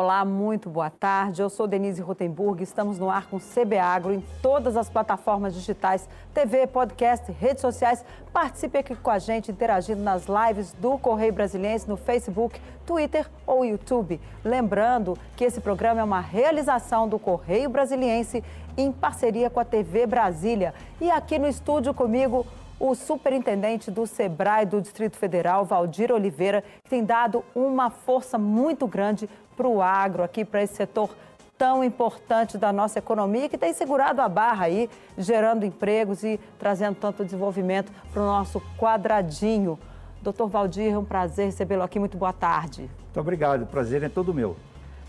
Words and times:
Olá, 0.00 0.24
muito 0.24 0.70
boa 0.70 0.90
tarde. 0.90 1.42
Eu 1.42 1.50
sou 1.50 1.66
Denise 1.66 2.00
Rotenburg. 2.00 2.62
Estamos 2.62 3.00
no 3.00 3.10
ar 3.10 3.26
com 3.26 3.40
CB 3.40 3.78
Agro 3.78 4.14
em 4.14 4.22
todas 4.40 4.76
as 4.76 4.88
plataformas 4.88 5.52
digitais, 5.52 6.08
TV, 6.32 6.68
podcast, 6.68 7.32
redes 7.32 7.60
sociais. 7.60 8.04
Participe 8.32 8.78
aqui 8.78 8.94
com 8.94 9.10
a 9.10 9.18
gente, 9.18 9.50
interagindo 9.50 10.00
nas 10.00 10.26
lives 10.26 10.72
do 10.74 10.96
Correio 10.98 11.32
Brasiliense 11.32 11.88
no 11.88 11.96
Facebook, 11.96 12.60
Twitter 12.86 13.28
ou 13.44 13.64
YouTube. 13.64 14.20
Lembrando 14.44 15.18
que 15.36 15.42
esse 15.42 15.60
programa 15.60 16.00
é 16.00 16.04
uma 16.04 16.20
realização 16.20 17.08
do 17.08 17.18
Correio 17.18 17.68
Brasiliense 17.68 18.44
em 18.76 18.92
parceria 18.92 19.50
com 19.50 19.58
a 19.58 19.64
TV 19.64 20.06
Brasília. 20.06 20.74
E 21.00 21.10
aqui 21.10 21.40
no 21.40 21.48
estúdio 21.48 21.92
comigo, 21.92 22.46
o 22.78 22.94
superintendente 22.94 23.90
do 23.90 24.06
SEBRAE 24.06 24.64
do 24.64 24.80
Distrito 24.80 25.16
Federal, 25.16 25.64
Valdir 25.64 26.12
Oliveira, 26.12 26.62
tem 26.88 27.04
dado 27.04 27.44
uma 27.52 27.90
força 27.90 28.38
muito 28.38 28.86
grande 28.86 29.28
para 29.58 29.66
o 29.66 29.82
agro, 29.82 30.22
aqui 30.22 30.44
para 30.44 30.62
esse 30.62 30.76
setor 30.76 31.10
tão 31.58 31.82
importante 31.82 32.56
da 32.56 32.72
nossa 32.72 33.00
economia, 33.00 33.48
que 33.48 33.58
tem 33.58 33.72
segurado 33.72 34.22
a 34.22 34.28
barra 34.28 34.66
aí, 34.66 34.88
gerando 35.18 35.66
empregos 35.66 36.22
e 36.22 36.38
trazendo 36.56 36.94
tanto 36.94 37.24
desenvolvimento 37.24 37.92
para 38.12 38.22
o 38.22 38.24
nosso 38.24 38.62
quadradinho. 38.78 39.76
Doutor 40.22 40.46
Valdir, 40.46 40.92
é 40.92 40.98
um 40.98 41.04
prazer 41.04 41.46
recebê-lo 41.46 41.82
aqui. 41.82 41.98
Muito 41.98 42.16
boa 42.16 42.32
tarde. 42.32 42.82
Muito 42.82 43.18
obrigado, 43.18 43.62
o 43.62 43.66
prazer 43.66 44.04
é 44.04 44.08
todo 44.08 44.32
meu. 44.32 44.56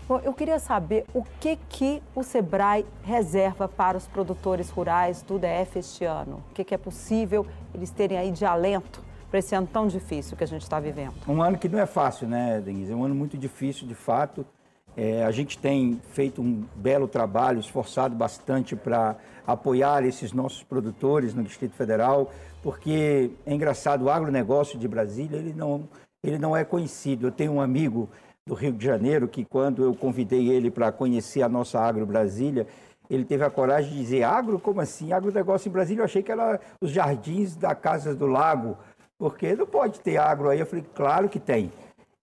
Bom, 0.08 0.20
eu 0.24 0.32
queria 0.32 0.58
saber 0.58 1.04
o 1.14 1.22
que, 1.38 1.56
que 1.68 2.02
o 2.16 2.24
SEBRAE 2.24 2.84
reserva 3.04 3.68
para 3.68 3.96
os 3.96 4.08
produtores 4.08 4.68
rurais 4.68 5.22
do 5.22 5.38
DF 5.38 5.78
este 5.78 6.04
ano. 6.04 6.42
O 6.50 6.54
que, 6.54 6.64
que 6.64 6.74
é 6.74 6.78
possível 6.78 7.46
eles 7.72 7.92
terem 7.92 8.18
aí 8.18 8.32
de 8.32 8.44
alento 8.44 9.00
para 9.30 9.38
esse 9.38 9.54
ano 9.54 9.68
tão 9.72 9.86
difícil 9.86 10.36
que 10.36 10.44
a 10.44 10.46
gente 10.46 10.62
está 10.62 10.80
vivendo? 10.80 11.14
Um 11.26 11.40
ano 11.40 11.56
que 11.56 11.68
não 11.68 11.78
é 11.78 11.86
fácil, 11.86 12.28
né, 12.28 12.60
Denise? 12.60 12.92
É 12.92 12.94
um 12.94 13.04
ano 13.04 13.14
muito 13.14 13.38
difícil, 13.38 13.86
de 13.86 13.94
fato. 13.94 14.44
É, 14.96 15.24
a 15.24 15.30
gente 15.30 15.56
tem 15.56 16.00
feito 16.12 16.42
um 16.42 16.64
belo 16.74 17.06
trabalho, 17.06 17.60
esforçado 17.60 18.14
bastante 18.14 18.74
para 18.74 19.16
apoiar 19.46 20.04
esses 20.04 20.32
nossos 20.32 20.62
produtores 20.62 21.32
no 21.32 21.42
Distrito 21.44 21.74
Federal, 21.74 22.32
porque 22.62 23.30
é 23.46 23.54
engraçado, 23.54 24.04
o 24.04 24.10
agronegócio 24.10 24.78
de 24.78 24.88
Brasília, 24.88 25.38
ele 25.38 25.54
não, 25.56 25.88
ele 26.22 26.38
não 26.38 26.56
é 26.56 26.64
conhecido. 26.64 27.28
Eu 27.28 27.32
tenho 27.32 27.52
um 27.52 27.60
amigo 27.60 28.08
do 28.46 28.54
Rio 28.54 28.72
de 28.72 28.84
Janeiro 28.84 29.28
que, 29.28 29.44
quando 29.44 29.84
eu 29.84 29.94
convidei 29.94 30.48
ele 30.48 30.70
para 30.70 30.90
conhecer 30.90 31.42
a 31.42 31.48
nossa 31.48 31.80
Agro 31.80 32.04
Brasília, 32.04 32.66
ele 33.08 33.24
teve 33.24 33.44
a 33.44 33.50
coragem 33.50 33.90
de 33.90 33.98
dizer, 33.98 34.22
agro, 34.22 34.58
como 34.58 34.80
assim? 34.80 35.12
Agronegócio 35.12 35.68
em 35.68 35.72
Brasília, 35.72 36.00
eu 36.00 36.04
achei 36.04 36.22
que 36.22 36.30
era 36.30 36.60
os 36.80 36.90
jardins 36.90 37.56
da 37.56 37.74
Casa 37.74 38.14
do 38.14 38.26
Lago, 38.26 38.76
porque 39.20 39.54
não 39.54 39.66
pode 39.66 40.00
ter 40.00 40.16
agro 40.16 40.48
aí. 40.48 40.58
Eu 40.58 40.66
falei, 40.66 40.84
claro 40.94 41.28
que 41.28 41.38
tem. 41.38 41.70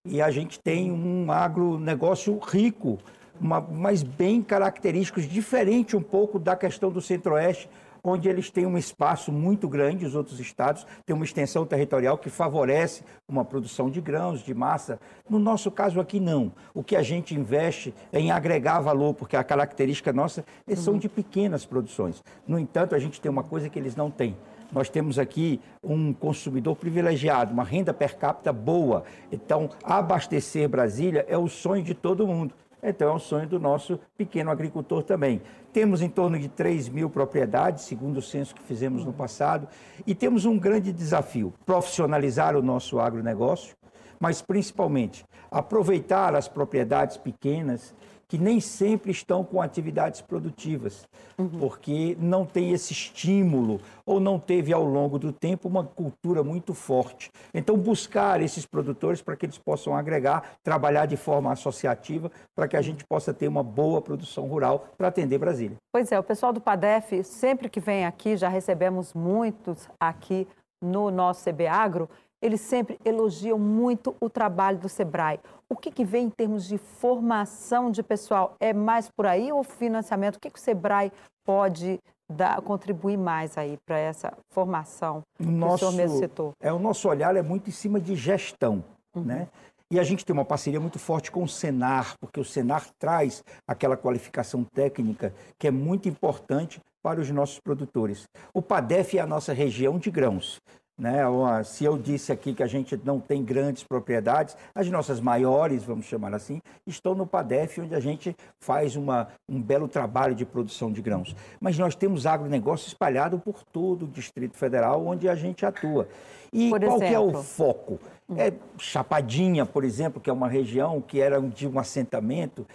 E 0.03 0.19
a 0.19 0.31
gente 0.31 0.59
tem 0.59 0.91
um 0.91 1.31
agronegócio 1.31 2.37
rico, 2.39 2.97
uma, 3.39 3.61
mas 3.61 4.01
bem 4.01 4.41
característicos, 4.41 5.29
diferente 5.29 5.95
um 5.95 6.01
pouco 6.01 6.39
da 6.39 6.55
questão 6.55 6.89
do 6.89 6.99
Centro-Oeste, 6.99 7.69
onde 8.03 8.27
eles 8.27 8.49
têm 8.49 8.65
um 8.65 8.77
espaço 8.77 9.31
muito 9.31 9.67
grande, 9.67 10.05
os 10.05 10.15
outros 10.15 10.39
estados 10.39 10.87
têm 11.05 11.15
uma 11.15 11.25
extensão 11.25 11.65
territorial 11.65 12.17
que 12.17 12.29
favorece 12.29 13.03
uma 13.27 13.45
produção 13.45 13.91
de 13.91 14.01
grãos, 14.01 14.41
de 14.41 14.53
massa. 14.55 14.99
No 15.29 15.37
nosso 15.37 15.69
caso 15.69 15.99
aqui, 15.99 16.19
não. 16.19 16.51
O 16.73 16.81
que 16.81 16.95
a 16.95 17.03
gente 17.03 17.35
investe 17.35 17.93
é 18.11 18.19
em 18.19 18.31
agregar 18.31 18.79
valor, 18.79 19.13
porque 19.13 19.35
a 19.35 19.43
característica 19.43 20.11
nossa 20.11 20.43
é, 20.65 20.75
são 20.75 20.97
de 20.97 21.09
pequenas 21.09 21.63
produções. 21.63 22.23
No 22.47 22.57
entanto, 22.57 22.95
a 22.95 22.99
gente 22.99 23.21
tem 23.21 23.29
uma 23.29 23.43
coisa 23.43 23.69
que 23.69 23.77
eles 23.77 23.95
não 23.95 24.09
têm 24.09 24.35
nós 24.71 24.89
temos 24.89 25.17
aqui 25.17 25.59
um 25.83 26.13
consumidor 26.13 26.75
privilegiado, 26.75 27.53
uma 27.53 27.63
renda 27.63 27.93
per 27.93 28.17
capita 28.17 28.51
boa. 28.51 29.03
Então, 29.31 29.69
abastecer 29.83 30.67
Brasília 30.67 31.25
é 31.27 31.37
o 31.37 31.47
sonho 31.47 31.83
de 31.83 31.93
todo 31.93 32.27
mundo. 32.27 32.53
Então, 32.81 33.09
é 33.09 33.13
o 33.13 33.19
sonho 33.19 33.47
do 33.47 33.59
nosso 33.59 33.99
pequeno 34.17 34.51
agricultor 34.51 35.03
também. 35.03 35.41
Temos 35.73 36.01
em 36.01 36.09
torno 36.09 36.37
de 36.37 36.47
3 36.47 36.89
mil 36.89 37.09
propriedades, 37.09 37.85
segundo 37.85 38.17
o 38.17 38.21
censo 38.21 38.53
que 38.53 38.61
fizemos 38.63 39.03
no 39.03 39.13
passado, 39.13 39.67
e 40.05 40.13
temos 40.13 40.45
um 40.45 40.57
grande 40.57 40.93
desafio: 40.93 41.53
profissionalizar 41.65 42.55
o 42.55 42.61
nosso 42.61 42.99
agronegócio, 42.99 43.75
mas 44.19 44.41
principalmente 44.41 45.25
aproveitar 45.49 46.35
as 46.35 46.47
propriedades 46.47 47.17
pequenas 47.17 47.95
que 48.27 48.37
nem 48.37 48.59
sempre 48.59 49.11
estão 49.11 49.43
com 49.43 49.61
atividades 49.61 50.21
produtivas, 50.21 51.07
uhum. 51.37 51.47
porque 51.59 52.17
não 52.19 52.45
tem 52.45 52.71
esse 52.71 52.91
estímulo 52.91 53.79
ou 54.05 54.19
não 54.19 54.37
teve 54.37 54.73
ao 54.73 54.83
longo 54.83 55.17
do 55.17 55.31
tempo 55.31 55.67
uma 55.67 55.83
cultura 55.83 56.43
muito 56.43 56.73
forte. 56.73 57.31
Então, 57.53 57.77
buscar 57.77 58.41
esses 58.41 58.65
produtores 58.65 59.21
para 59.21 59.35
que 59.35 59.45
eles 59.45 59.57
possam 59.57 59.95
agregar, 59.95 60.57
trabalhar 60.61 61.05
de 61.05 61.15
forma 61.15 61.51
associativa, 61.51 62.29
para 62.53 62.67
que 62.67 62.75
a 62.75 62.81
gente 62.81 63.05
possa 63.05 63.33
ter 63.33 63.47
uma 63.47 63.63
boa 63.63 64.01
produção 64.01 64.45
rural 64.47 64.89
para 64.97 65.07
atender 65.07 65.37
Brasília. 65.37 65.77
Pois 65.91 66.11
é, 66.11 66.19
o 66.19 66.23
pessoal 66.23 66.51
do 66.51 66.59
PADEF, 66.59 67.23
sempre 67.23 67.69
que 67.69 67.79
vem 67.79 68.05
aqui, 68.05 68.35
já 68.35 68.49
recebemos 68.49 69.13
muitos 69.13 69.87
aqui 69.99 70.47
no 70.81 71.09
nosso 71.09 71.43
CB 71.43 71.67
Agro, 71.67 72.09
eles 72.41 72.61
sempre 72.61 72.97
elogiam 73.03 73.57
muito 73.57 74.15
o 74.19 74.29
trabalho 74.29 74.77
do 74.77 74.89
SEBRAE. 74.89 75.39
O 75.69 75.75
que, 75.75 75.91
que 75.91 76.05
vem 76.05 76.25
em 76.25 76.29
termos 76.29 76.65
de 76.65 76.77
formação 76.77 77.91
de 77.91 78.03
pessoal? 78.03 78.55
É 78.59 78.73
mais 78.73 79.09
por 79.09 79.25
aí 79.25 79.51
ou 79.51 79.63
financiamento? 79.63 80.35
O 80.35 80.39
que, 80.39 80.49
que 80.49 80.59
o 80.59 80.61
SEBRAE 80.61 81.11
pode 81.45 81.99
dar, 82.31 82.61
contribuir 82.61 83.17
mais 83.17 83.57
aí 83.57 83.77
para 83.85 83.97
essa 83.97 84.33
formação 84.51 85.21
nosso, 85.39 85.77
que 85.77 85.85
o 85.85 85.91
senhor 85.91 85.93
mesmo 85.93 86.17
citou? 86.19 86.51
É, 86.61 86.71
o 86.71 86.79
nosso 86.79 87.07
olhar 87.09 87.35
é 87.35 87.41
muito 87.41 87.69
em 87.69 87.73
cima 87.73 87.99
de 87.99 88.15
gestão, 88.15 88.83
uhum. 89.15 89.23
né? 89.23 89.47
E 89.89 89.97
a 89.97 90.03
gente 90.03 90.25
tem 90.25 90.33
uma 90.33 90.43
parceria 90.43 90.81
muito 90.81 90.99
forte 90.99 91.31
com 91.31 91.41
o 91.43 91.47
Senar, 91.47 92.15
porque 92.19 92.41
o 92.41 92.43
Senar 92.43 92.85
traz 92.99 93.41
aquela 93.65 93.95
qualificação 93.95 94.65
técnica 94.65 95.33
que 95.57 95.65
é 95.65 95.71
muito 95.71 96.09
importante 96.09 96.81
para 97.01 97.21
os 97.21 97.31
nossos 97.31 97.57
produtores. 97.59 98.25
O 98.53 98.61
PADEF 98.61 99.17
é 99.17 99.21
a 99.21 99.25
nossa 99.25 99.53
região 99.53 99.97
de 99.97 100.11
grãos. 100.11 100.59
Né? 100.97 101.21
Se 101.63 101.85
eu 101.85 101.95
disse 101.95 102.31
aqui 102.31 102.53
que 102.55 102.63
a 102.63 102.67
gente 102.67 102.99
não 103.03 103.19
tem 103.19 103.43
grandes 103.43 103.83
propriedades, 103.83 104.57
as 104.73 104.89
nossas 104.89 105.19
maiores, 105.19 105.83
vamos 105.83 106.05
chamar 106.05 106.33
assim, 106.33 106.59
estão 106.87 107.13
no 107.13 107.27
PADEF, 107.27 107.81
onde 107.81 107.93
a 107.93 107.99
gente 107.99 108.35
faz 108.59 108.95
uma, 108.95 109.27
um 109.47 109.61
belo 109.61 109.87
trabalho 109.87 110.33
de 110.33 110.43
produção 110.43 110.91
de 110.91 111.01
grãos. 111.01 111.35
Mas 111.59 111.77
nós 111.77 111.95
temos 111.95 112.25
agronegócio 112.25 112.87
espalhado 112.87 113.37
por 113.37 113.63
todo 113.63 114.05
o 114.05 114.07
Distrito 114.07 114.57
Federal, 114.57 115.05
onde 115.05 115.29
a 115.29 115.35
gente 115.35 115.65
atua. 115.65 116.07
E 116.51 116.69
por 116.69 116.79
qual 116.79 117.01
é 117.01 117.19
o 117.19 117.43
foco? 117.43 117.99
É 118.35 118.51
Chapadinha, 118.77 119.65
por 119.65 119.83
exemplo, 119.83 120.19
que 120.19 120.29
é 120.29 120.33
uma 120.33 120.47
região 120.47 120.99
que 120.99 121.21
era 121.21 121.39
de 121.39 121.67
um 121.67 121.77
assentamento, 121.77 122.65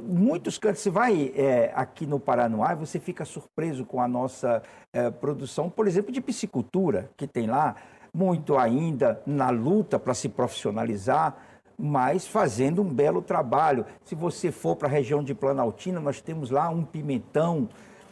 muitos 0.00 0.58
cantos, 0.58 0.80
você 0.80 0.90
vai 0.90 1.32
é, 1.34 1.72
aqui 1.74 2.06
no 2.06 2.20
Paranoá, 2.20 2.74
você 2.74 2.98
fica 2.98 3.24
surpreso 3.24 3.84
com 3.84 4.00
a 4.00 4.08
nossa 4.08 4.62
é, 4.92 5.10
produção, 5.10 5.70
por 5.70 5.86
exemplo, 5.86 6.12
de 6.12 6.20
piscicultura, 6.20 7.10
que 7.16 7.26
tem 7.26 7.46
lá, 7.46 7.76
muito 8.12 8.56
ainda 8.56 9.22
na 9.26 9.50
luta 9.50 9.98
para 9.98 10.14
se 10.14 10.28
profissionalizar, 10.28 11.36
mas 11.78 12.26
fazendo 12.26 12.82
um 12.82 12.92
belo 12.92 13.22
trabalho. 13.22 13.86
Se 14.04 14.14
você 14.14 14.50
for 14.50 14.74
para 14.74 14.88
a 14.88 14.90
região 14.90 15.22
de 15.22 15.34
Planaltina, 15.34 16.00
nós 16.00 16.20
temos 16.20 16.50
lá 16.50 16.68
um 16.68 16.84
pimentão, 16.84 17.68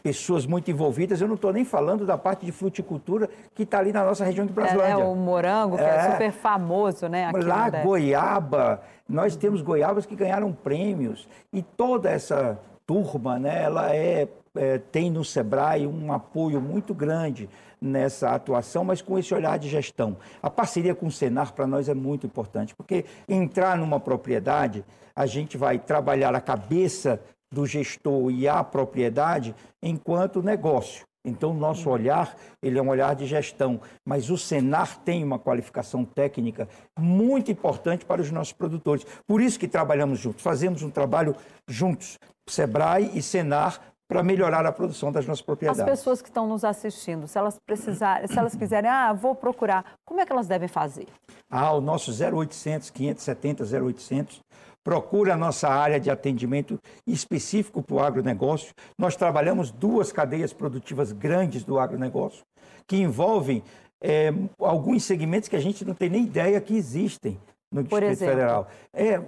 pessoas 0.07 0.45
muito 0.45 0.71
envolvidas. 0.71 1.19
Eu 1.19 1.27
não 1.27 1.35
estou 1.35 1.51
nem 1.51 1.65
falando 1.65 2.05
da 2.05 2.17
parte 2.17 2.45
de 2.45 2.51
fruticultura 2.53 3.29
que 3.53 3.63
está 3.63 3.79
ali 3.79 3.91
na 3.91 4.05
nossa 4.05 4.23
região 4.23 4.45
de 4.45 4.53
Brasilândia. 4.53 4.93
É, 4.93 4.97
né, 4.97 5.03
o 5.03 5.15
morango, 5.15 5.75
que 5.75 5.83
é, 5.83 5.95
é 5.95 6.11
super 6.11 6.31
famoso, 6.31 7.09
né? 7.09 7.29
lá, 7.33 7.69
goiaba, 7.69 8.81
nós 9.07 9.35
temos 9.35 9.61
goiabas 9.61 10.05
que 10.05 10.15
ganharam 10.15 10.53
prêmios. 10.53 11.27
E 11.51 11.61
toda 11.61 12.09
essa 12.09 12.57
turma, 12.85 13.37
né, 13.37 13.63
ela 13.63 13.93
é, 13.93 14.29
é, 14.55 14.77
tem 14.77 15.11
no 15.11 15.25
SEBRAE 15.25 15.85
um 15.85 16.13
apoio 16.13 16.61
muito 16.61 16.93
grande 16.93 17.49
nessa 17.81 18.29
atuação, 18.29 18.85
mas 18.85 19.01
com 19.01 19.19
esse 19.19 19.33
olhar 19.33 19.59
de 19.59 19.67
gestão. 19.67 20.15
A 20.41 20.49
parceria 20.49 20.95
com 20.95 21.07
o 21.07 21.11
Senar 21.11 21.51
para 21.51 21.67
nós 21.67 21.89
é 21.89 21.93
muito 21.93 22.25
importante, 22.25 22.73
porque 22.73 23.03
entrar 23.27 23.77
numa 23.77 23.99
propriedade, 23.99 24.85
a 25.13 25.25
gente 25.25 25.57
vai 25.57 25.77
trabalhar 25.77 26.33
a 26.33 26.39
cabeça 26.39 27.19
do 27.51 27.65
gestor 27.65 28.31
e 28.31 28.47
a 28.47 28.63
propriedade 28.63 29.55
enquanto 29.81 30.41
negócio. 30.41 31.05
Então, 31.27 31.51
o 31.51 31.53
nosso 31.53 31.89
olhar, 31.89 32.37
ele 32.63 32.79
é 32.79 32.81
um 32.81 32.87
olhar 32.87 33.13
de 33.13 33.25
gestão, 33.25 33.81
mas 34.05 34.29
o 34.29 34.37
Senar 34.37 34.97
tem 34.99 35.23
uma 35.23 35.37
qualificação 35.37 36.05
técnica 36.05 36.69
muito 36.97 37.51
importante 37.51 38.05
para 38.05 38.21
os 38.21 38.31
nossos 38.31 38.53
produtores. 38.53 39.05
Por 39.27 39.41
isso 39.41 39.59
que 39.59 39.67
trabalhamos 39.67 40.19
juntos, 40.19 40.41
fazemos 40.41 40.81
um 40.83 40.89
trabalho 40.89 41.35
juntos, 41.67 42.17
Sebrae 42.47 43.11
e 43.13 43.21
Senar, 43.21 43.81
para 44.07 44.23
melhorar 44.23 44.65
a 44.65 44.71
produção 44.71 45.11
das 45.11 45.27
nossas 45.27 45.41
propriedades. 45.41 45.81
As 45.81 45.89
pessoas 45.89 46.21
que 46.21 46.29
estão 46.29 46.47
nos 46.47 46.63
assistindo, 46.63 47.27
se 47.27 47.37
elas 47.37 47.59
precisarem, 47.65 48.25
se 48.25 48.39
elas 48.39 48.55
quiserem, 48.55 48.89
ah, 48.89 49.11
vou 49.11 49.35
procurar, 49.35 49.83
como 50.05 50.21
é 50.21 50.25
que 50.25 50.31
elas 50.31 50.47
devem 50.47 50.69
fazer? 50.69 51.07
Ah, 51.51 51.73
o 51.73 51.81
nosso 51.81 52.11
0800 52.11 52.89
570 52.89 53.65
0800 53.65 54.39
procura 54.87 55.33
a 55.33 55.37
nossa 55.37 55.67
área 55.67 55.99
de 55.99 56.09
atendimento 56.09 56.79
específico 57.05 57.83
para 57.83 57.95
o 57.95 57.99
agronegócio. 57.99 58.73
Nós 58.97 59.17
trabalhamos 59.17 59.69
duas 59.69 60.13
cadeias 60.13 60.53
produtivas 60.53 61.11
grandes 61.11 61.65
do 61.65 61.77
agronegócio, 61.77 62.45
que 62.87 62.95
envolvem 62.95 63.61
é, 63.99 64.33
alguns 64.57 65.03
segmentos 65.03 65.49
que 65.49 65.57
a 65.57 65.59
gente 65.59 65.83
não 65.83 65.93
tem 65.93 66.09
nem 66.09 66.23
ideia 66.23 66.61
que 66.61 66.73
existem 66.73 67.37
no 67.69 67.83
Distrito 67.83 68.15
Federal. 68.15 68.69
É, 68.93 69.21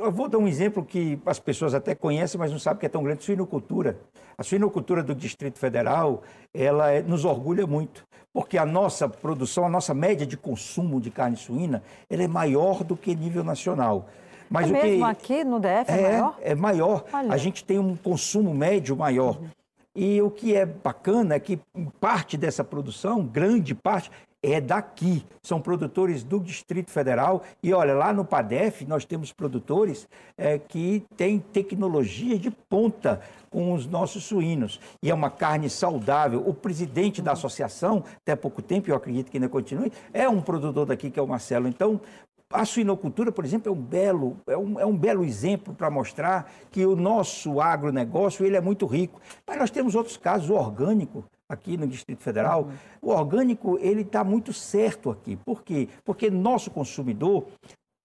eu 0.00 0.10
vou 0.10 0.28
dar 0.28 0.38
um 0.38 0.48
exemplo 0.48 0.84
que 0.84 1.16
as 1.24 1.38
pessoas 1.38 1.74
até 1.74 1.94
conhecem, 1.94 2.36
mas 2.36 2.50
não 2.50 2.58
sabem 2.58 2.80
que 2.80 2.86
é 2.86 2.88
tão 2.88 3.04
grande, 3.04 3.22
suinocultura. 3.22 4.00
A 4.36 4.42
suinocultura 4.42 5.00
do 5.00 5.14
Distrito 5.14 5.60
Federal, 5.60 6.24
ela 6.52 6.90
é, 6.90 7.02
nos 7.02 7.24
orgulha 7.24 7.68
muito, 7.68 8.04
porque 8.32 8.58
a 8.58 8.66
nossa 8.66 9.08
produção, 9.08 9.64
a 9.64 9.68
nossa 9.68 9.94
média 9.94 10.26
de 10.26 10.36
consumo 10.36 11.00
de 11.00 11.12
carne 11.12 11.36
suína, 11.36 11.84
ela 12.10 12.24
é 12.24 12.28
maior 12.28 12.82
do 12.82 12.96
que 12.96 13.14
nível 13.14 13.44
nacional. 13.44 14.08
Mas 14.50 14.66
é 14.66 14.70
o 14.70 14.72
mesmo 14.72 15.04
que, 15.04 15.10
aqui 15.10 15.44
no 15.44 15.60
DF 15.60 15.90
é, 15.90 15.94
é 15.94 16.10
maior? 16.10 16.38
É 16.40 16.54
maior. 16.54 17.04
Olha. 17.12 17.32
A 17.32 17.36
gente 17.36 17.64
tem 17.64 17.78
um 17.78 17.96
consumo 17.96 18.54
médio 18.54 18.96
maior. 18.96 19.38
Uhum. 19.38 19.48
E 19.94 20.22
o 20.22 20.30
que 20.30 20.54
é 20.54 20.64
bacana 20.64 21.34
é 21.34 21.40
que 21.40 21.58
parte 22.00 22.36
dessa 22.36 22.62
produção, 22.62 23.24
grande 23.24 23.74
parte, 23.74 24.10
é 24.42 24.60
daqui. 24.60 25.24
São 25.42 25.60
produtores 25.60 26.22
do 26.22 26.38
Distrito 26.38 26.90
Federal. 26.90 27.42
E 27.62 27.72
olha, 27.72 27.94
lá 27.94 28.12
no 28.12 28.24
PADEF 28.24 28.84
nós 28.86 29.04
temos 29.04 29.32
produtores 29.32 30.08
é, 30.36 30.58
que 30.58 31.04
têm 31.16 31.38
tecnologia 31.38 32.38
de 32.38 32.50
ponta 32.50 33.20
com 33.50 33.72
os 33.72 33.86
nossos 33.86 34.24
suínos. 34.24 34.78
E 35.02 35.10
é 35.10 35.14
uma 35.14 35.30
carne 35.30 35.68
saudável. 35.68 36.42
O 36.46 36.54
presidente 36.54 37.20
da 37.20 37.32
associação, 37.32 38.04
até 38.16 38.36
pouco 38.36 38.62
tempo, 38.62 38.90
eu 38.90 38.94
acredito 38.94 39.30
que 39.30 39.38
ainda 39.38 39.48
continue, 39.48 39.92
é 40.12 40.28
um 40.28 40.40
produtor 40.40 40.86
daqui, 40.86 41.10
que 41.10 41.18
é 41.18 41.22
o 41.22 41.26
Marcelo. 41.26 41.66
Então, 41.66 42.00
a 42.50 42.64
suinocultura, 42.64 43.30
por 43.30 43.44
exemplo, 43.44 43.68
é 43.68 43.72
um 43.72 43.80
belo, 43.80 44.36
é 44.46 44.56
um, 44.56 44.80
é 44.80 44.86
um 44.86 44.96
belo 44.96 45.24
exemplo 45.24 45.74
para 45.74 45.90
mostrar 45.90 46.50
que 46.70 46.84
o 46.86 46.96
nosso 46.96 47.60
agronegócio 47.60 48.44
ele 48.44 48.56
é 48.56 48.60
muito 48.60 48.86
rico. 48.86 49.20
Mas 49.46 49.58
nós 49.58 49.70
temos 49.70 49.94
outros 49.94 50.16
casos, 50.16 50.48
o 50.48 50.54
orgânico, 50.54 51.24
aqui 51.48 51.76
no 51.76 51.86
Distrito 51.86 52.22
Federal, 52.22 52.62
uhum. 52.62 52.70
o 53.02 53.10
orgânico 53.10 53.78
ele 53.80 54.02
está 54.02 54.24
muito 54.24 54.52
certo 54.52 55.10
aqui. 55.10 55.36
Por 55.36 55.62
quê? 55.62 55.88
Porque 56.04 56.30
nosso 56.30 56.70
consumidor 56.70 57.46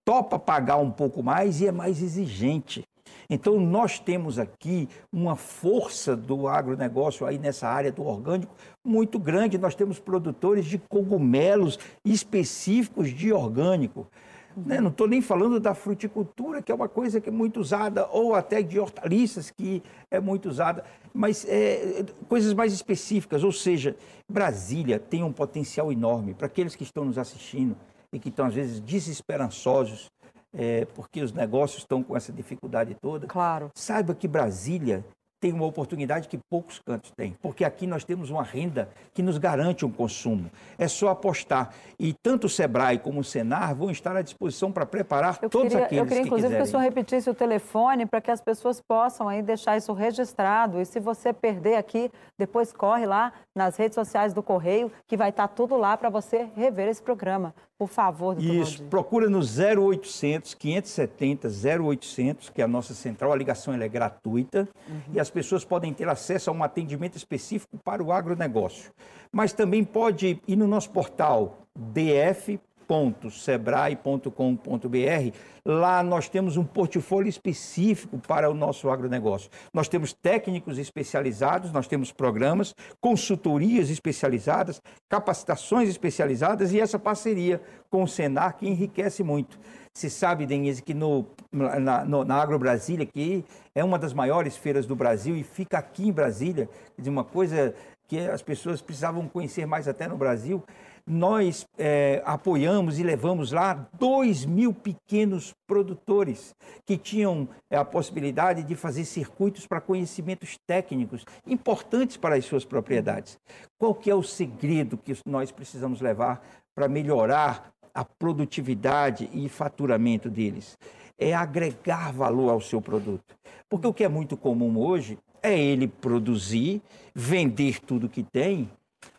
topa 0.06 0.38
pagar 0.38 0.78
um 0.78 0.92
pouco 0.92 1.24
mais 1.24 1.62
e 1.62 1.68
é 1.68 1.72
mais 1.72 2.02
exigente. 2.02 2.84
Então, 3.30 3.60
nós 3.60 4.00
temos 4.00 4.38
aqui 4.38 4.88
uma 5.12 5.36
força 5.36 6.16
do 6.16 6.48
agronegócio 6.48 7.26
aí 7.26 7.38
nessa 7.38 7.68
área 7.68 7.92
do 7.92 8.06
orgânico 8.06 8.54
muito 8.86 9.18
grande. 9.18 9.58
Nós 9.58 9.76
temos 9.76 10.00
produtores 10.00 10.66
de 10.66 10.78
cogumelos 10.78 11.80
específicos 12.04 13.10
de 13.10 13.32
orgânico. 13.32 14.08
Né? 14.56 14.80
Não 14.80 14.90
estou 14.90 15.08
nem 15.08 15.22
falando 15.22 15.60
da 15.60 15.74
fruticultura, 15.74 16.62
que 16.62 16.72
é 16.72 16.76
uma 16.76 16.90
coisa 16.90 17.20
que 17.20 17.30
é 17.30 17.32
muito 17.32 17.60
usada, 17.60 18.08
ou 18.12 18.36
até 18.36 18.62
de 18.62 18.80
hortaliças, 18.80 19.50
que 19.50 19.82
é 20.12 20.20
muito 20.20 20.50
usada, 20.50 20.84
mas 21.14 21.46
é, 21.48 22.06
coisas 22.28 22.54
mais 22.54 22.74
específicas. 22.74 23.44
Ou 23.44 23.52
seja, 23.52 23.96
Brasília 24.30 25.00
tem 25.00 25.24
um 25.24 25.34
potencial 25.34 25.92
enorme 25.92 26.34
para 26.34 26.48
aqueles 26.48 26.76
que 26.76 26.84
estão 26.84 27.06
nos 27.06 27.18
assistindo 27.18 27.76
e 28.12 28.20
que 28.20 28.30
estão, 28.30 28.46
às 28.46 28.54
vezes, 28.54 28.80
desesperançosos, 28.80 30.12
é, 30.54 30.86
porque 30.94 31.22
os 31.22 31.34
negócios 31.34 31.82
estão 31.82 32.04
com 32.04 32.16
essa 32.16 32.32
dificuldade 32.32 32.96
toda. 33.02 33.28
Claro. 33.28 33.72
Saiba 33.76 34.14
que 34.14 34.28
Brasília 34.28 35.04
tem 35.44 35.52
uma 35.52 35.66
oportunidade 35.66 36.30
que 36.30 36.38
poucos 36.38 36.80
cantos 36.80 37.12
têm, 37.12 37.36
porque 37.42 37.66
aqui 37.66 37.86
nós 37.86 38.06
temos 38.06 38.30
uma 38.30 38.44
renda 38.44 38.88
que 39.14 39.22
nos 39.22 39.38
garante 39.38 39.86
um 39.86 39.92
consumo. 39.92 40.50
É 40.78 40.88
só 40.88 41.10
apostar. 41.10 41.74
E 42.00 42.14
tanto 42.24 42.48
o 42.48 42.50
Sebrae 42.50 42.98
como 42.98 43.20
o 43.20 43.24
Senar 43.26 43.76
vão 43.76 43.92
estar 43.92 44.16
à 44.16 44.22
disposição 44.22 44.72
para 44.72 44.86
preparar 44.86 45.38
eu 45.42 45.50
todos 45.50 45.68
queria, 45.68 45.86
aqueles 45.86 46.02
Eu 46.02 46.08
queria, 46.08 46.24
inclusive, 46.24 46.50
que, 46.50 46.56
que 46.56 46.62
o 46.62 46.66
senhor 46.66 46.82
repetisse 46.82 47.30
o 47.30 47.34
telefone 47.34 48.06
para 48.06 48.22
que 48.22 48.32
as 48.32 48.40
pessoas 48.40 48.80
possam 48.80 49.28
aí 49.28 49.42
deixar 49.42 49.76
isso 49.76 49.92
registrado. 49.92 50.80
E 50.80 50.86
se 50.86 50.98
você 50.98 51.34
perder 51.34 51.76
aqui, 51.76 52.10
depois 52.40 52.72
corre 52.72 53.06
lá 53.06 53.34
nas 53.54 53.76
redes 53.76 53.96
sociais 53.96 54.34
do 54.34 54.42
Correio, 54.42 54.90
que 55.06 55.18
vai 55.18 55.28
estar 55.28 55.50
tudo 55.50 55.76
lá 55.76 55.98
para 55.98 56.10
você 56.10 56.48
rever 56.56 56.88
esse 56.88 57.04
programa. 57.04 57.54
Por 57.78 57.90
favor, 57.90 58.36
doutor 58.36 58.54
Isso, 58.54 58.78
Valdir. 58.78 58.90
procura 58.90 59.30
no 59.30 59.40
0800 59.40 60.54
570 60.54 61.48
0800, 61.82 62.50
que 62.50 62.62
é 62.62 62.66
a 62.66 62.68
nossa 62.68 62.94
central, 62.94 63.32
a 63.32 63.36
ligação 63.36 63.74
é 63.74 63.88
gratuita 63.88 64.68
uhum. 64.88 65.14
e 65.14 65.20
as 65.20 65.30
pessoas 65.30 65.66
podem 65.66 65.94
ter 65.94 66.08
acesso 66.08 66.50
a 66.50 66.54
um 66.54 66.64
atendimento 66.64 67.18
específico 67.18 67.78
para 67.84 68.04
o 68.04 68.12
agronegócio. 68.12 68.92
Mas 69.32 69.54
também 69.54 69.84
pode 69.84 70.40
ir 70.48 70.56
no 70.56 70.68
nosso 70.68 70.92
portal 70.92 71.58
df 71.76 72.60
www.sebrae.com.br. 72.94 75.38
Lá 75.66 76.04
nós 76.04 76.30
temos 76.30 76.58
um 76.58 76.64
portfólio 76.64 77.30
específico 77.30 78.20
para 78.20 78.50
o 78.50 78.54
nosso 78.54 78.90
agronegócio. 78.90 79.50
Nós 79.74 79.88
temos 79.88 80.14
técnicos 80.14 80.78
especializados, 80.78 81.72
nós 81.72 81.88
temos 81.88 82.12
programas, 82.12 82.76
consultorias 83.02 83.90
especializadas, 83.90 84.82
capacitações 85.10 85.90
especializadas 85.90 86.74
e 86.74 86.80
essa 86.80 87.00
parceria 87.00 87.62
com 87.90 88.04
o 88.04 88.08
Senar 88.08 88.58
que 88.58 88.68
enriquece 88.68 89.24
muito. 89.24 89.58
Se 89.94 90.10
sabe, 90.10 90.46
Denise, 90.46 90.82
que 90.82 90.94
no, 90.94 91.26
na, 91.52 92.04
no, 92.04 92.26
na 92.26 92.36
Agro 92.36 92.58
Brasília, 92.58 93.06
que 93.06 93.46
é 93.76 93.84
uma 93.84 94.00
das 94.00 94.12
maiores 94.12 94.58
feiras 94.58 94.86
do 94.86 94.96
Brasil 94.96 95.36
e 95.36 95.44
fica 95.44 95.78
aqui 95.78 96.08
em 96.08 96.12
Brasília, 96.12 96.68
de 96.98 97.10
uma 97.10 97.24
coisa 97.24 97.76
que 98.08 98.20
as 98.20 98.42
pessoas 98.42 98.82
precisavam 98.82 99.30
conhecer 99.30 99.66
mais 99.66 99.88
até 99.88 100.08
no 100.08 100.18
Brasil, 100.18 100.64
nós 101.06 101.68
é, 101.78 102.22
apoiamos 102.26 102.98
e 102.98 103.04
levamos 103.04 103.52
lá 103.52 103.90
2 104.00 104.46
mil 104.46 104.74
pequenos 104.74 105.54
produtores 105.68 106.56
que 106.86 106.98
tinham 106.98 107.48
é, 107.70 107.78
a 107.78 107.84
possibilidade 107.84 108.64
de 108.64 108.76
fazer 108.76 109.04
circuitos 109.04 109.68
para 109.68 109.82
conhecimentos 109.82 110.58
técnicos 110.66 111.26
importantes 111.46 112.16
para 112.16 112.36
as 112.36 112.46
suas 112.46 112.64
propriedades. 112.64 113.38
Qual 113.78 113.94
que 113.94 114.10
é 114.10 114.16
o 114.16 114.24
segredo 114.24 114.98
que 114.98 115.16
nós 115.26 115.52
precisamos 115.52 116.00
levar 116.00 116.42
para 116.74 116.88
melhorar 116.88 117.74
a 117.94 118.06
produtividade 118.06 119.30
e 119.34 119.50
faturamento 119.50 120.30
deles? 120.30 120.78
É 121.20 121.34
agregar 121.34 122.14
valor 122.14 122.50
ao 122.50 122.62
seu 122.62 122.82
produto. 122.82 123.36
Porque 123.70 123.88
o 123.88 123.94
que 123.94 124.04
é 124.04 124.10
muito 124.10 124.38
comum 124.38 124.78
hoje 124.78 125.18
é 125.42 125.60
ele 125.60 125.88
produzir, 125.88 126.82
vender 127.14 127.82
tudo 127.82 128.10
que 128.10 128.24
tem, 128.24 128.70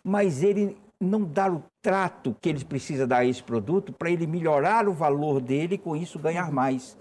mas 0.02 0.42
ele 0.42 0.76
não 1.04 1.22
dar 1.22 1.52
o 1.52 1.62
trato 1.82 2.34
que 2.40 2.48
ele 2.48 2.64
precisa 2.64 3.06
dar 3.06 3.18
a 3.18 3.24
esse 3.24 3.42
produto 3.42 3.92
para 3.92 4.10
ele 4.10 4.26
melhorar 4.26 4.88
o 4.88 4.92
valor 4.92 5.40
dele 5.40 5.74
e 5.76 5.78
com 5.78 5.94
isso 5.94 6.18
ganhar 6.18 6.50
mais. 6.50 6.96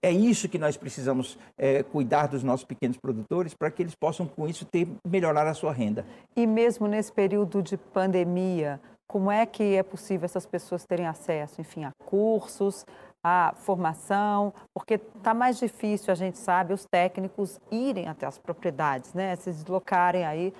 É 0.00 0.12
isso 0.12 0.48
que 0.48 0.58
nós 0.58 0.76
precisamos 0.76 1.36
é, 1.56 1.82
cuidar 1.82 2.28
dos 2.28 2.44
nossos 2.44 2.64
pequenos 2.64 2.96
produtores 2.96 3.52
para 3.52 3.68
que 3.68 3.82
eles 3.82 3.96
possam, 3.96 4.26
com 4.26 4.46
isso, 4.46 4.64
ter, 4.64 4.86
melhorar 5.04 5.46
a 5.48 5.54
sua 5.54 5.72
renda. 5.72 6.06
E 6.36 6.46
mesmo 6.46 6.86
nesse 6.86 7.12
período 7.12 7.60
de 7.60 7.76
pandemia, 7.76 8.80
como 9.08 9.30
é 9.30 9.44
que 9.44 9.74
é 9.74 9.82
possível 9.82 10.26
essas 10.26 10.46
pessoas 10.46 10.84
terem 10.86 11.06
acesso, 11.06 11.60
enfim, 11.60 11.82
a 11.82 11.92
cursos, 12.04 12.84
a 13.24 13.52
formação? 13.56 14.54
Porque 14.72 14.94
está 14.94 15.34
mais 15.34 15.58
difícil, 15.58 16.12
a 16.12 16.14
gente 16.14 16.38
sabe, 16.38 16.72
os 16.74 16.84
técnicos 16.84 17.58
irem 17.68 18.06
até 18.06 18.24
as 18.24 18.38
propriedades, 18.38 19.12
né? 19.14 19.34
Se 19.34 19.50
deslocarem 19.50 20.24
aí 20.24 20.54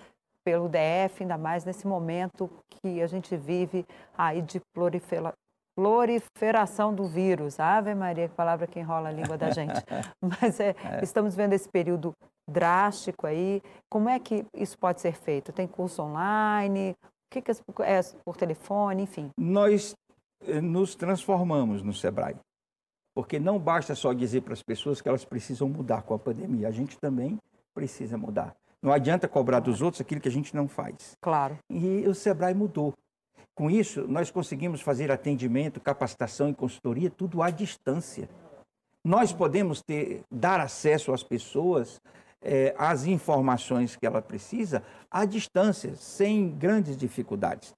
pelo 0.49 0.67
DF, 0.67 1.23
ainda 1.23 1.37
mais 1.37 1.67
nesse 1.67 1.87
momento 1.87 2.49
que 2.71 3.03
a 3.03 3.07
gente 3.07 3.37
vive 3.37 3.85
aí 4.17 4.41
de 4.41 4.63
proliferação 5.77 6.95
do 6.95 7.05
vírus. 7.07 7.61
Ave 7.61 7.95
Maria, 7.95 8.31
que 8.31 8.35
palavra 8.35 8.67
que 8.67 8.81
enrola 8.81 9.11
a 9.11 9.13
língua 9.13 9.37
da 9.37 9.51
gente. 9.51 9.75
Mas 10.23 10.59
é, 10.59 10.75
é. 10.83 11.05
estamos 11.05 11.37
vendo 11.37 11.53
esse 11.53 11.69
período 11.69 12.15
drástico 12.49 13.27
aí. 13.27 13.61
Como 13.91 14.09
é 14.09 14.19
que 14.19 14.47
isso 14.55 14.79
pode 14.79 15.03
ser 15.03 15.13
feito? 15.13 15.53
Tem 15.53 15.67
curso 15.67 16.01
online? 16.01 16.93
O 16.93 17.31
que, 17.31 17.43
que 17.43 17.51
é 17.51 18.01
por 18.25 18.35
telefone, 18.39 19.03
enfim? 19.03 19.29
Nós 19.37 19.95
eh, 20.47 20.63
nos 20.63 20.95
transformamos 20.95 21.83
no 21.83 21.93
Sebrae. 21.93 22.37
Porque 23.15 23.39
não 23.39 23.59
basta 23.59 23.95
só 23.95 24.15
dizer 24.15 24.41
para 24.41 24.55
as 24.55 24.63
pessoas 24.63 25.03
que 25.03 25.09
elas 25.11 25.27
precisam 25.27 25.69
mudar 25.69 26.05
com 26.05 26.15
a 26.15 26.19
pandemia, 26.19 26.69
a 26.69 26.71
gente 26.71 26.97
também 26.99 27.37
precisa 27.75 28.17
mudar. 28.17 28.57
Não 28.83 28.93
adianta 28.93 29.27
cobrar 29.27 29.61
dos 29.61 29.83
outros 29.83 30.01
aquilo 30.01 30.21
que 30.21 30.29
a 30.29 30.33
gente 30.33 30.55
não 30.55 30.69
faz. 30.69 31.17
Claro. 31.21 31.59
E 31.71 32.07
o 32.07 32.15
Sebrae 32.15 32.55
mudou. 32.55 32.95
Com 33.55 33.71
isso, 33.71 34.07
nós 34.07 34.31
conseguimos 34.31 34.81
fazer 34.81 35.11
atendimento, 35.11 35.81
capacitação 35.81 36.49
e 36.49 36.55
consultoria, 36.55 37.11
tudo 37.11 37.43
à 37.43 37.51
distância. 37.51 38.29
Nós 39.05 39.33
podemos 39.33 39.83
ter, 39.83 40.23
dar 40.31 40.61
acesso 40.61 41.13
às 41.13 41.25
pessoas 41.25 42.01
é, 42.43 42.75
às 42.79 43.05
informações 43.05 43.97
que 43.97 44.07
ela 44.07 44.23
precisa 44.23 44.83
à 45.11 45.25
distância, 45.25 45.95
sem 45.97 46.51
grandes 46.51 46.97
dificuldades. 46.97 47.75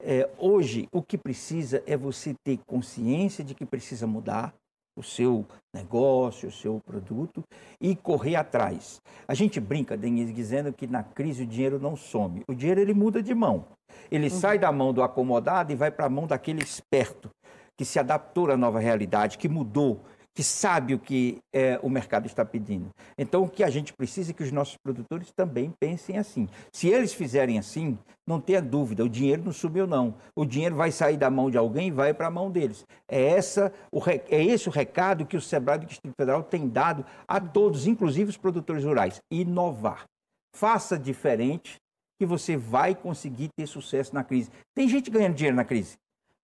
É, 0.00 0.28
hoje, 0.36 0.88
o 0.92 1.02
que 1.02 1.16
precisa 1.16 1.82
é 1.86 1.96
você 1.96 2.34
ter 2.44 2.58
consciência 2.66 3.44
de 3.44 3.54
que 3.54 3.64
precisa 3.64 4.06
mudar, 4.06 4.52
o 4.96 5.02
seu 5.02 5.46
negócio, 5.74 6.48
o 6.48 6.52
seu 6.52 6.80
produto 6.84 7.42
e 7.80 7.96
correr 7.96 8.36
atrás. 8.36 9.00
A 9.26 9.34
gente 9.34 9.58
brinca, 9.58 9.96
Denise, 9.96 10.32
dizendo 10.32 10.72
que 10.72 10.86
na 10.86 11.02
crise 11.02 11.44
o 11.44 11.46
dinheiro 11.46 11.78
não 11.78 11.96
some. 11.96 12.42
O 12.48 12.54
dinheiro 12.54 12.80
ele 12.80 12.92
muda 12.94 13.22
de 13.22 13.34
mão. 13.34 13.64
Ele 14.10 14.24
uhum. 14.24 14.30
sai 14.30 14.58
da 14.58 14.70
mão 14.70 14.92
do 14.92 15.02
acomodado 15.02 15.72
e 15.72 15.76
vai 15.76 15.90
para 15.90 16.06
a 16.06 16.10
mão 16.10 16.26
daquele 16.26 16.62
esperto 16.62 17.30
que 17.76 17.84
se 17.84 17.98
adaptou 17.98 18.50
à 18.50 18.56
nova 18.56 18.78
realidade, 18.78 19.38
que 19.38 19.48
mudou, 19.48 20.02
que 20.34 20.42
sabe 20.42 20.94
o 20.94 20.98
que 20.98 21.38
é, 21.52 21.78
o 21.82 21.90
mercado 21.90 22.26
está 22.26 22.44
pedindo. 22.44 22.88
Então, 23.18 23.42
o 23.42 23.48
que 23.48 23.62
a 23.62 23.68
gente 23.68 23.92
precisa 23.92 24.30
é 24.30 24.34
que 24.34 24.42
os 24.42 24.50
nossos 24.50 24.76
produtores 24.82 25.30
também 25.30 25.72
pensem 25.78 26.16
assim. 26.16 26.48
Se 26.72 26.88
eles 26.88 27.12
fizerem 27.12 27.58
assim, 27.58 27.98
não 28.26 28.40
tenha 28.40 28.62
dúvida, 28.62 29.04
o 29.04 29.08
dinheiro 29.08 29.42
não 29.44 29.52
subiu, 29.52 29.86
não. 29.86 30.14
O 30.34 30.46
dinheiro 30.46 30.74
vai 30.74 30.90
sair 30.90 31.18
da 31.18 31.28
mão 31.28 31.50
de 31.50 31.58
alguém 31.58 31.88
e 31.88 31.90
vai 31.90 32.14
para 32.14 32.28
a 32.28 32.30
mão 32.30 32.50
deles. 32.50 32.86
É, 33.06 33.22
essa, 33.22 33.72
o, 33.90 34.00
é 34.08 34.42
esse 34.42 34.68
o 34.68 34.72
recado 34.72 35.26
que 35.26 35.36
o 35.36 35.40
SEBRAE 35.40 35.80
do 35.80 35.86
Distrito 35.86 36.14
Federal 36.18 36.42
tem 36.42 36.66
dado 36.66 37.04
a 37.28 37.38
todos, 37.38 37.86
inclusive 37.86 38.30
os 38.30 38.36
produtores 38.36 38.84
rurais. 38.84 39.20
Inovar. 39.30 40.04
Faça 40.54 40.98
diferente 40.98 41.76
que 42.18 42.24
você 42.24 42.56
vai 42.56 42.94
conseguir 42.94 43.48
ter 43.56 43.66
sucesso 43.66 44.14
na 44.14 44.24
crise. 44.24 44.50
Tem 44.74 44.88
gente 44.88 45.10
ganhando 45.10 45.34
dinheiro 45.34 45.56
na 45.56 45.64
crise. 45.64 45.96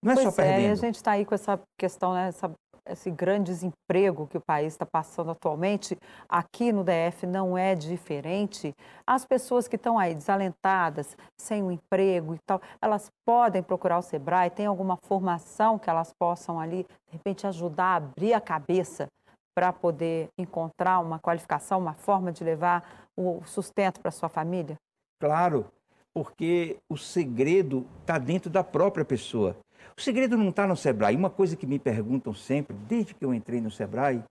Não 0.03 0.11
é 0.11 0.15
pois 0.15 0.27
só 0.27 0.31
perdendo. 0.31 0.67
É, 0.67 0.71
a 0.71 0.75
gente 0.75 0.95
está 0.95 1.11
aí 1.11 1.25
com 1.25 1.35
essa 1.35 1.59
questão, 1.77 2.13
né, 2.13 2.27
essa 2.27 2.51
esse 2.85 3.09
grande 3.11 3.51
desemprego 3.51 4.27
que 4.27 4.37
o 4.37 4.41
país 4.41 4.73
está 4.73 4.85
passando 4.85 5.31
atualmente, 5.31 5.97
aqui 6.27 6.71
no 6.71 6.83
DF 6.83 7.25
não 7.25 7.57
é 7.57 7.75
diferente. 7.75 8.73
As 9.05 9.25
pessoas 9.25 9.67
que 9.67 9.75
estão 9.75 9.97
aí 9.97 10.13
desalentadas, 10.15 11.17
sem 11.37 11.63
um 11.63 11.71
emprego 11.71 12.35
e 12.35 12.39
tal, 12.45 12.61
elas 12.81 13.09
podem 13.25 13.61
procurar 13.63 13.99
o 13.99 14.03
Sebrae, 14.03 14.49
tem 14.49 14.65
alguma 14.65 14.97
formação 14.97 15.77
que 15.79 15.89
elas 15.89 16.13
possam 16.17 16.59
ali, 16.59 16.85
de 17.07 17.13
repente, 17.13 17.47
ajudar 17.47 17.85
a 17.85 17.95
abrir 17.95 18.33
a 18.33 18.41
cabeça 18.41 19.07
para 19.55 19.73
poder 19.73 20.29
encontrar 20.37 20.99
uma 20.99 21.19
qualificação, 21.19 21.79
uma 21.79 21.93
forma 21.93 22.31
de 22.31 22.43
levar 22.43 23.07
o 23.17 23.41
sustento 23.45 23.99
para 23.99 24.11
sua 24.11 24.29
família? 24.29 24.77
Claro, 25.19 25.65
porque 26.13 26.77
o 26.89 26.97
segredo 26.97 27.85
está 28.01 28.17
dentro 28.17 28.49
da 28.49 28.63
própria 28.63 29.03
pessoa. 29.03 29.57
O 29.97 30.01
segredo 30.01 30.37
não 30.37 30.49
está 30.49 30.65
no 30.65 30.75
Sebrae. 30.75 31.15
Uma 31.15 31.29
coisa 31.29 31.55
que 31.55 31.67
me 31.67 31.79
perguntam 31.79 32.33
sempre, 32.33 32.75
desde 32.87 33.13
que 33.13 33.23
eu 33.23 33.33
entrei 33.33 33.59
no 33.61 33.69
Sebrae, 33.69 34.23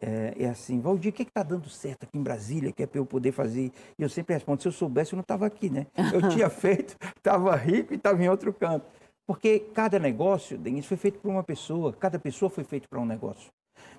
é, 0.00 0.34
é 0.44 0.48
assim, 0.48 0.80
Valdir, 0.80 1.10
o 1.10 1.14
que 1.14 1.22
está 1.22 1.42
dando 1.42 1.68
certo 1.68 2.04
aqui 2.04 2.16
em 2.16 2.22
Brasília, 2.22 2.72
que 2.72 2.82
é 2.82 2.86
para 2.86 2.98
eu 2.98 3.04
poder 3.04 3.32
fazer? 3.32 3.70
E 3.98 4.02
eu 4.02 4.08
sempre 4.08 4.34
respondo, 4.34 4.62
se 4.62 4.68
eu 4.68 4.72
soubesse, 4.72 5.12
eu 5.12 5.16
não 5.16 5.22
estava 5.22 5.46
aqui, 5.46 5.68
né? 5.68 5.86
Eu 6.12 6.28
tinha 6.30 6.48
feito, 6.48 6.96
estava 7.16 7.54
rico 7.54 7.92
e 7.92 7.96
estava 7.96 8.22
em 8.22 8.28
outro 8.28 8.52
canto. 8.52 8.86
Porque 9.26 9.60
cada 9.74 9.98
negócio, 9.98 10.58
Denise, 10.58 10.88
foi 10.88 10.96
feito 10.96 11.20
por 11.20 11.30
uma 11.30 11.44
pessoa, 11.44 11.92
cada 11.92 12.18
pessoa 12.18 12.48
foi 12.50 12.64
feito 12.64 12.88
para 12.88 12.98
um 12.98 13.06
negócio. 13.06 13.50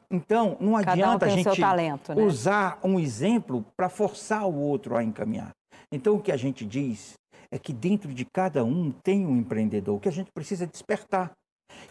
Então, 0.09 0.57
não 0.59 0.73
cada 0.73 0.91
adianta 0.91 1.25
um 1.25 1.29
a 1.29 1.31
gente 1.31 1.59
talento, 1.59 2.13
né? 2.13 2.21
usar 2.21 2.79
um 2.83 2.99
exemplo 2.99 3.63
para 3.77 3.87
forçar 3.87 4.45
o 4.45 4.55
outro 4.55 4.97
a 4.97 5.03
encaminhar. 5.03 5.51
Então, 5.91 6.15
o 6.15 6.21
que 6.21 6.31
a 6.31 6.37
gente 6.37 6.65
diz 6.65 7.13
é 7.51 7.59
que 7.59 7.73
dentro 7.73 8.13
de 8.13 8.25
cada 8.25 8.63
um 8.63 8.91
tem 9.03 9.25
um 9.25 9.35
empreendedor, 9.35 9.99
que 9.99 10.09
a 10.09 10.11
gente 10.11 10.31
precisa 10.31 10.65
despertar. 10.65 11.31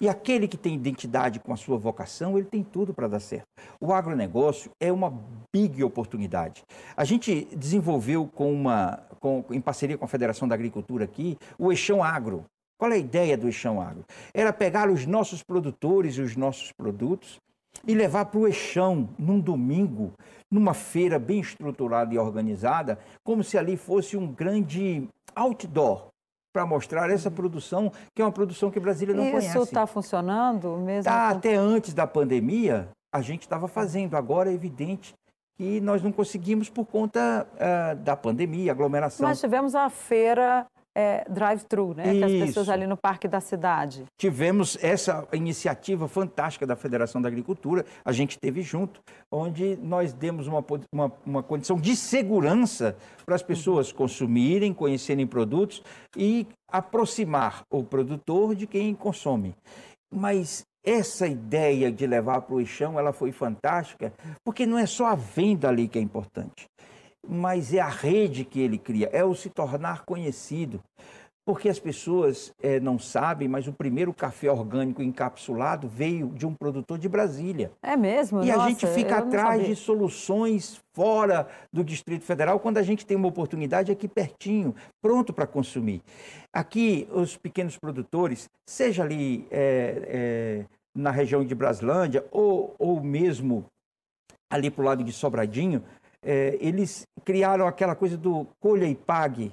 E 0.01 0.09
aquele 0.09 0.49
que 0.49 0.57
tem 0.57 0.75
identidade 0.75 1.41
com 1.41 1.53
a 1.53 1.57
sua 1.57 1.77
vocação, 1.77 2.39
ele 2.39 2.47
tem 2.47 2.63
tudo 2.63 2.95
para 2.95 3.09
dar 3.09 3.21
certo. 3.21 3.47
O 3.81 3.93
agronegócio 3.93 4.71
é 4.81 4.91
uma 4.93 5.13
big 5.53 5.83
oportunidade. 5.83 6.63
A 6.97 7.05
gente 7.05 7.47
desenvolveu 7.57 8.27
com 8.27 8.53
uma, 8.53 9.03
com, 9.21 9.45
em 9.51 9.61
parceria 9.61 9.99
com 9.99 10.05
a 10.05 10.09
Federação 10.09 10.49
da 10.49 10.55
Agricultura 10.55 11.05
aqui, 11.05 11.37
o 11.59 11.71
Eixão 11.71 12.03
Agro. 12.03 12.45
Qual 12.79 12.91
é 12.91 12.95
a 12.95 12.99
ideia 12.99 13.37
do 13.37 13.47
Eixão 13.47 13.81
Agro? 13.81 14.05
Era 14.33 14.53
pegar 14.53 14.89
os 14.89 15.05
nossos 15.05 15.43
produtores 15.43 16.15
e 16.15 16.23
os 16.23 16.35
nossos 16.35 16.73
produtos 16.73 17.39
e 17.87 17.95
levar 17.95 18.27
para 18.27 18.41
o 18.41 18.47
Eixão 18.47 19.09
num 19.19 19.39
domingo, 19.39 20.13
numa 20.51 20.75
feira 20.75 21.19
bem 21.19 21.41
estruturada 21.41 22.15
e 22.15 22.19
organizada, 22.19 22.99
como 23.23 23.45
se 23.45 23.57
ali 23.59 23.77
fosse 23.77 24.17
um 24.17 24.27
grande 24.27 25.09
outdoor 25.35 26.09
para 26.53 26.67
mostrar 26.67 27.11
essa 27.11 27.31
produção, 27.31 27.93
que 28.15 28.21
é 28.21 28.25
uma 28.25 28.33
produção 28.33 28.71
que 28.71 28.81
Brasília 28.81 29.15
não 29.15 29.25
Isso 29.25 29.33
conhece. 29.33 29.49
Isso 29.49 29.63
está 29.63 29.87
funcionando 29.87 30.77
mesmo? 30.79 31.05
Tá, 31.05 31.31
com... 31.31 31.39
Até 31.39 31.55
antes 31.55 31.95
da 31.95 32.07
pandemia, 32.07 32.89
a 33.15 33.21
gente 33.21 33.43
estava 33.43 33.69
fazendo. 33.69 34.17
Agora 34.17 34.51
é 34.51 34.55
evidente 34.55 35.15
que 35.57 35.81
nós 35.81 36.03
não 36.03 36.11
conseguimos 36.11 36.69
por 36.69 36.87
conta 36.87 37.47
uh, 37.55 37.97
da 37.97 38.17
pandemia, 38.17 38.73
aglomeração. 38.73 39.29
Mas 39.29 39.41
tivemos 39.41 39.75
a 39.75 39.89
feira 39.91 40.67
é, 40.95 41.25
drive-thru, 41.29 41.95
né? 41.95 42.13
Que 42.13 42.25
as 42.25 42.33
pessoas 42.33 42.69
ali 42.69 42.87
no 42.87 42.97
parque 42.97 43.29
da 43.29 43.41
cidade. 43.41 44.05
Tivemos 44.19 44.77
essa 44.83 45.27
iniciativa 45.33 46.09
fantástica 46.09 46.67
da 46.67 46.77
Federação 46.77 47.21
da 47.23 47.29
Agricultura, 47.29 47.85
a 48.05 48.13
gente 48.13 48.39
teve 48.39 48.63
junto, 48.63 49.01
onde 49.31 49.77
nós 49.77 50.13
demos 50.13 50.47
uma, 50.47 50.65
uma, 50.93 51.13
uma 51.25 51.43
condição 51.43 51.79
de 51.81 51.95
segurança 51.95 52.97
para 53.25 53.35
as 53.35 53.43
pessoas 53.43 53.93
consumirem, 53.93 54.75
conhecerem 54.75 55.27
produtos 55.27 55.83
e 56.17 56.47
aproximar 56.69 57.63
o 57.71 57.83
produtor 57.83 58.55
de 58.55 58.67
quem 58.67 58.95
consome. 58.95 59.55
Mas 60.13 60.65
essa 60.85 61.27
ideia 61.27 61.93
de 61.93 62.07
levar 62.07 62.41
para 62.41 62.55
o 62.55 62.61
eixão, 62.61 62.99
ela 62.99 63.13
foi 63.13 63.33
fantástica, 63.33 64.13
porque 64.43 64.65
não 64.65 64.79
é 64.79 64.87
só 64.87 65.07
a 65.07 65.15
venda 65.15 65.69
ali 65.69 65.87
que 65.87 65.99
é 65.99 66.03
importante 66.03 66.70
mas 67.27 67.73
é 67.75 67.81
a 67.81 67.89
rede 67.89 68.45
que 68.45 68.61
ele 68.61 68.79
cria, 68.79 69.09
é 69.13 69.25
o 69.25 69.35
se 69.35 69.51
tornar 69.51 70.05
conhecido. 70.05 70.81
Porque 71.45 71.69
as 71.69 71.81
pessoas 71.81 72.53
é, 72.63 72.79
não 72.79 72.99
sabem, 72.99 73.49
mas 73.49 73.67
o 73.67 73.73
primeiro 73.73 74.13
café 74.13 74.51
orgânico 74.53 75.03
encapsulado 75.03 75.89
veio 75.89 76.29
de 76.29 76.47
um 76.47 76.55
produtor 76.55 76.99
de 76.99 77.09
Brasília. 77.09 77.73
É 77.83 77.97
mesmo? 77.97 78.45
E 78.45 78.49
Nossa, 78.49 78.63
a 78.63 78.69
gente 78.69 78.87
fica 78.87 79.19
atrás 79.19 79.67
de 79.67 79.75
soluções 79.75 80.81
fora 80.95 81.49
do 81.73 81.83
Distrito 81.83 82.25
Federal 82.25 82.61
quando 82.61 82.77
a 82.77 82.83
gente 82.83 83.07
tem 83.07 83.17
uma 83.17 83.27
oportunidade 83.27 83.91
aqui 83.91 84.07
pertinho, 84.07 84.75
pronto 85.03 85.33
para 85.33 85.47
consumir. 85.47 86.03
Aqui, 86.53 87.09
os 87.11 87.37
pequenos 87.37 87.77
produtores, 87.77 88.49
seja 88.69 89.03
ali 89.03 89.49
é, 89.51 90.03
é, 90.07 90.65
na 90.95 91.11
região 91.11 91.45
de 91.45 91.55
Braslândia 91.55 92.25
ou, 92.31 92.77
ou 92.79 93.03
mesmo 93.03 93.65
ali 94.51 94.71
para 94.71 94.83
o 94.83 94.85
lado 94.85 95.03
de 95.03 95.13
Sobradinho, 95.13 95.83
é, 96.23 96.57
eles 96.61 97.07
criaram 97.25 97.67
aquela 97.67 97.95
coisa 97.95 98.17
do 98.17 98.47
colha 98.61 98.87
e 98.87 98.95
pague, 98.95 99.53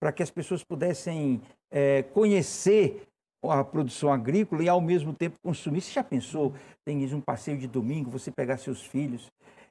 para 0.00 0.12
que 0.12 0.22
as 0.22 0.30
pessoas 0.30 0.64
pudessem 0.64 1.40
é, 1.70 2.02
conhecer 2.02 3.06
a 3.42 3.64
produção 3.64 4.12
agrícola 4.12 4.62
e 4.62 4.68
ao 4.68 4.80
mesmo 4.80 5.14
tempo 5.14 5.38
consumir. 5.42 5.80
Você 5.80 5.92
já 5.92 6.04
pensou, 6.04 6.54
tem 6.84 7.02
um 7.14 7.20
passeio 7.20 7.58
de 7.58 7.66
domingo, 7.66 8.10
você 8.10 8.30
pegar 8.30 8.58
seus 8.58 8.82
filhos 8.82 9.30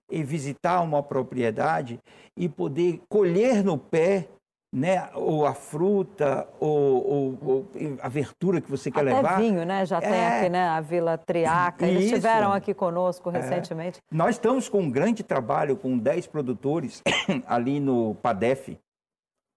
e 0.09 0.23
visitar 0.23 0.81
uma 0.81 1.03
propriedade 1.03 1.99
e 2.35 2.49
poder 2.49 2.99
colher 3.07 3.63
no 3.63 3.77
pé 3.77 4.27
né, 4.71 5.09
ou 5.15 5.47
a 5.47 5.53
fruta, 5.53 6.47
ou, 6.59 7.07
ou, 7.07 7.39
ou, 7.41 7.71
a 8.01 8.07
verdura 8.07 8.61
que 8.61 8.69
você 8.69 8.91
quer 8.91 9.01
Até 9.01 9.15
levar. 9.15 9.39
vinho, 9.39 9.65
né? 9.65 9.83
Já 9.85 9.99
tem 9.99 10.11
é... 10.11 10.39
aqui, 10.39 10.49
né? 10.49 10.67
A 10.67 10.79
Vila 10.79 11.17
Triaca. 11.17 11.87
Eles 11.87 12.05
Isso. 12.05 12.15
estiveram 12.15 12.53
aqui 12.53 12.73
conosco 12.73 13.29
é. 13.31 13.39
recentemente. 13.39 13.99
É. 13.99 14.15
Nós 14.15 14.35
estamos 14.35 14.69
com 14.69 14.81
um 14.81 14.91
grande 14.91 15.23
trabalho 15.23 15.75
com 15.75 15.97
10 15.97 16.27
produtores 16.27 17.01
ali 17.47 17.79
no 17.79 18.13
PADEF, 18.15 18.77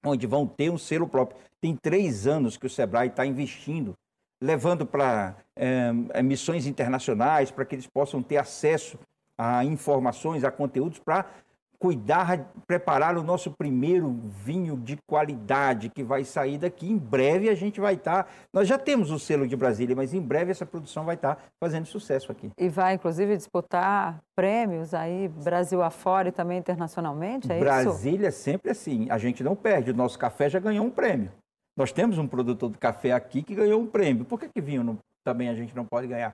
onde 0.05 0.27
vão 0.27 0.47
ter 0.47 0.71
um 0.71 0.79
selo 0.79 1.07
próprio. 1.07 1.39
Tem 1.61 1.77
três 1.77 2.27
anos 2.27 2.57
que 2.57 2.67
o 2.67 2.71
Sebrae 2.71 3.09
está 3.09 3.27
investindo, 3.27 3.93
levando 4.43 4.87
para 4.87 5.37
é, 5.55 5.93
missões 6.23 6.67
internacionais, 6.67 7.51
para 7.51 7.67
que 7.67 7.75
eles 7.75 7.87
possam 7.87 8.23
ter 8.23 8.39
acesso 8.39 8.99
a 9.39 9.63
informações, 9.65 10.43
a 10.43 10.51
conteúdos 10.51 10.99
para 10.99 11.27
cuidar, 11.83 12.53
preparar 12.65 13.19
o 13.19 13.25
nosso 13.25 13.51
primeiro 13.51 14.17
vinho 14.45 14.77
de 14.77 14.97
qualidade 15.05 15.89
que 15.89 16.05
vai 16.05 16.23
sair 16.23 16.57
daqui. 16.57 16.89
Em 16.89 16.97
breve 16.97 17.49
a 17.49 17.57
gente 17.57 17.81
vai 17.81 17.95
estar. 17.95 18.23
Tá, 18.23 18.31
nós 18.53 18.69
já 18.69 18.79
temos 18.79 19.11
o 19.11 19.19
selo 19.19 19.49
de 19.49 19.57
Brasília, 19.57 19.97
mas 19.97 20.15
em 20.15 20.21
breve 20.21 20.53
essa 20.53 20.65
produção 20.65 21.05
vai 21.05 21.17
estar 21.17 21.35
tá 21.35 21.43
fazendo 21.59 21.87
sucesso 21.87 22.31
aqui. 22.31 22.53
E 22.57 22.69
vai, 22.69 22.95
inclusive, 22.95 23.37
disputar 23.37 24.21
prêmios 24.37 24.95
aí, 24.95 25.27
Brasil 25.27 25.83
afora 25.83 26.29
e 26.29 26.33
também 26.33 26.57
internacionalmente, 26.57 27.51
é 27.51 27.59
Brasília 27.59 28.29
isso? 28.29 28.49
É 28.49 28.53
sempre 28.53 28.71
assim. 28.71 29.09
A 29.11 29.19
gente 29.19 29.43
não 29.43 29.57
perde. 29.57 29.91
O 29.91 29.95
nosso 29.95 30.17
café 30.17 30.49
já 30.49 30.61
ganhou 30.61 30.87
um 30.87 30.91
prêmio. 30.91 31.33
Nós 31.77 31.91
temos 31.91 32.17
um 32.17 32.29
produtor 32.29 32.71
de 32.71 32.79
café 32.79 33.11
aqui 33.11 33.43
que 33.43 33.57
ganhou 33.57 33.81
um 33.81 33.89
prêmio. 33.89 34.25
Por 34.25 34.39
que, 34.39 34.49
que 34.49 34.61
vinho 34.61 34.85
não, 34.85 34.99
também 35.25 35.49
a 35.49 35.55
gente 35.55 35.75
não 35.75 35.85
pode 35.85 36.07
ganhar? 36.07 36.33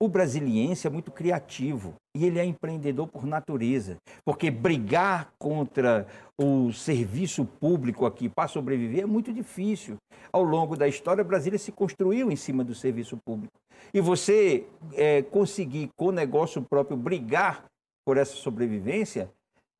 O 0.00 0.08
brasiliense 0.08 0.86
é 0.88 0.90
muito 0.90 1.12
criativo 1.12 1.94
e 2.16 2.26
ele 2.26 2.40
é 2.40 2.44
empreendedor 2.44 3.06
por 3.06 3.24
natureza, 3.24 3.96
porque 4.24 4.50
brigar 4.50 5.32
contra 5.38 6.04
o 6.36 6.72
serviço 6.72 7.44
público 7.44 8.04
aqui 8.04 8.28
para 8.28 8.48
sobreviver 8.48 9.04
é 9.04 9.06
muito 9.06 9.32
difícil. 9.32 9.96
Ao 10.32 10.42
longo 10.42 10.76
da 10.76 10.88
história, 10.88 11.22
Brasília 11.22 11.58
se 11.58 11.70
construiu 11.70 12.30
em 12.30 12.36
cima 12.36 12.64
do 12.64 12.74
serviço 12.74 13.16
público. 13.24 13.52
E 13.94 14.00
você 14.00 14.66
é, 14.94 15.22
conseguir, 15.22 15.90
com 15.96 16.06
o 16.06 16.12
negócio 16.12 16.60
próprio, 16.60 16.96
brigar 16.96 17.64
por 18.04 18.16
essa 18.16 18.34
sobrevivência, 18.34 19.30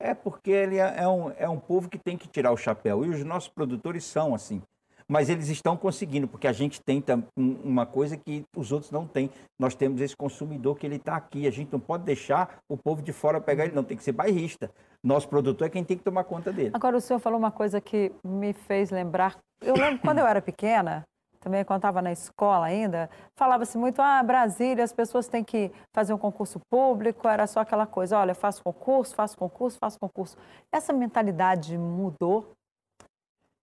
é 0.00 0.14
porque 0.14 0.52
ele 0.52 0.76
é, 0.76 0.94
é 0.98 1.08
um, 1.08 1.32
é 1.36 1.48
um 1.48 1.58
povo 1.58 1.88
que 1.88 1.98
tem 1.98 2.16
que 2.16 2.28
tirar 2.28 2.52
o 2.52 2.56
chapéu. 2.56 3.04
E 3.04 3.08
os 3.08 3.24
nossos 3.24 3.48
produtores 3.48 4.04
são 4.04 4.32
assim 4.32 4.62
mas 5.08 5.30
eles 5.30 5.48
estão 5.48 5.76
conseguindo, 5.76 6.28
porque 6.28 6.46
a 6.46 6.52
gente 6.52 6.80
tem 6.82 7.02
uma 7.34 7.86
coisa 7.86 8.16
que 8.16 8.44
os 8.54 8.70
outros 8.72 8.90
não 8.90 9.06
têm. 9.06 9.30
Nós 9.58 9.74
temos 9.74 10.00
esse 10.00 10.14
consumidor 10.14 10.76
que 10.76 10.86
ele 10.86 10.96
está 10.96 11.16
aqui. 11.16 11.46
A 11.46 11.50
gente 11.50 11.72
não 11.72 11.80
pode 11.80 12.04
deixar 12.04 12.58
o 12.68 12.76
povo 12.76 13.00
de 13.00 13.12
fora 13.12 13.40
pegar 13.40 13.64
ele, 13.64 13.74
não. 13.74 13.84
Tem 13.84 13.96
que 13.96 14.02
ser 14.02 14.12
bairrista. 14.12 14.70
Nosso 15.02 15.28
produtor 15.28 15.66
é 15.66 15.70
quem 15.70 15.82
tem 15.82 15.96
que 15.96 16.04
tomar 16.04 16.24
conta 16.24 16.52
dele. 16.52 16.72
Agora, 16.74 16.96
o 16.96 17.00
senhor 17.00 17.18
falou 17.18 17.38
uma 17.38 17.50
coisa 17.50 17.80
que 17.80 18.12
me 18.22 18.52
fez 18.52 18.90
lembrar. 18.90 19.38
Eu 19.62 19.74
lembro 19.74 20.00
quando 20.00 20.18
eu 20.18 20.26
era 20.26 20.42
pequena, 20.42 21.04
também 21.40 21.64
quando 21.64 21.78
estava 21.78 22.02
na 22.02 22.12
escola 22.12 22.66
ainda, 22.66 23.08
falava-se 23.36 23.78
muito, 23.78 24.02
ah, 24.02 24.22
Brasília, 24.22 24.84
as 24.84 24.92
pessoas 24.92 25.28
têm 25.28 25.42
que 25.42 25.70
fazer 25.94 26.12
um 26.12 26.18
concurso 26.18 26.60
público, 26.70 27.26
era 27.26 27.46
só 27.46 27.60
aquela 27.60 27.86
coisa, 27.86 28.18
olha, 28.18 28.34
faço 28.34 28.62
concurso, 28.62 29.14
faço 29.14 29.38
concurso, 29.38 29.78
faço 29.80 29.98
concurso. 29.98 30.36
Essa 30.72 30.92
mentalidade 30.92 31.78
mudou? 31.78 32.52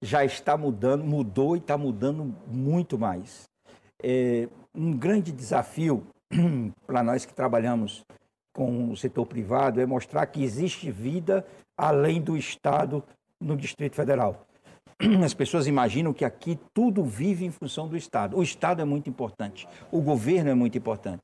Já 0.06 0.24
está 0.24 0.56
mudando, 0.56 1.04
mudou 1.04 1.56
e 1.56 1.60
está 1.60 1.76
mudando 1.76 2.36
muito 2.48 2.98
mais. 2.98 3.50
É 4.04 4.48
um 4.74 4.96
grande 4.96 5.32
desafio 5.32 6.06
para 6.86 7.02
nós 7.02 7.26
que 7.26 7.34
trabalhamos 7.34 8.06
com 8.54 8.92
o 8.92 8.96
setor 8.96 9.26
privado 9.26 9.82
é 9.82 9.86
mostrar 9.86 10.28
que 10.28 10.44
existe 10.44 10.92
vida 10.92 11.44
além 11.76 12.22
do 12.22 12.38
Estado 12.38 13.04
no 13.42 13.58
Distrito 13.58 13.96
Federal. 13.96 14.46
As 15.26 15.34
pessoas 15.34 15.66
imaginam 15.66 16.14
que 16.14 16.24
aqui 16.24 16.60
tudo 16.72 17.04
vive 17.04 17.44
em 17.44 17.52
função 17.52 17.88
do 17.88 17.98
Estado. 17.98 18.38
O 18.38 18.44
Estado 18.44 18.84
é 18.84 18.86
muito 18.86 19.10
importante, 19.10 19.68
o 19.92 20.02
governo 20.02 20.52
é 20.52 20.54
muito 20.54 20.78
importante, 20.78 21.24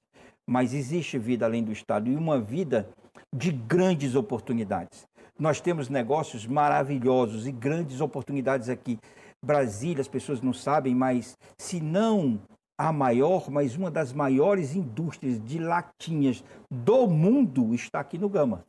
mas 0.49 0.73
existe 0.73 1.19
vida 1.19 1.45
além 1.45 1.63
do 1.63 1.71
Estado 1.71 2.09
e 2.09 2.15
uma 2.15 2.39
vida 2.39 2.89
de 3.31 3.51
grandes 3.51 4.15
oportunidades. 4.15 5.07
Nós 5.39 5.59
temos 5.59 5.89
negócios 5.89 6.45
maravilhosos 6.45 7.47
e 7.47 7.51
grandes 7.51 8.01
oportunidades 8.01 8.69
aqui. 8.69 8.99
Brasília, 9.43 10.01
as 10.01 10.07
pessoas 10.07 10.41
não 10.41 10.53
sabem, 10.53 10.93
mas 10.93 11.37
se 11.57 11.81
não 11.81 12.39
a 12.77 12.91
maior, 12.91 13.49
mas 13.49 13.75
uma 13.75 13.91
das 13.91 14.11
maiores 14.11 14.75
indústrias 14.75 15.39
de 15.39 15.59
latinhas 15.59 16.43
do 16.69 17.07
mundo 17.07 17.73
está 17.75 17.99
aqui 17.99 18.17
no 18.17 18.29
Gama. 18.29 18.65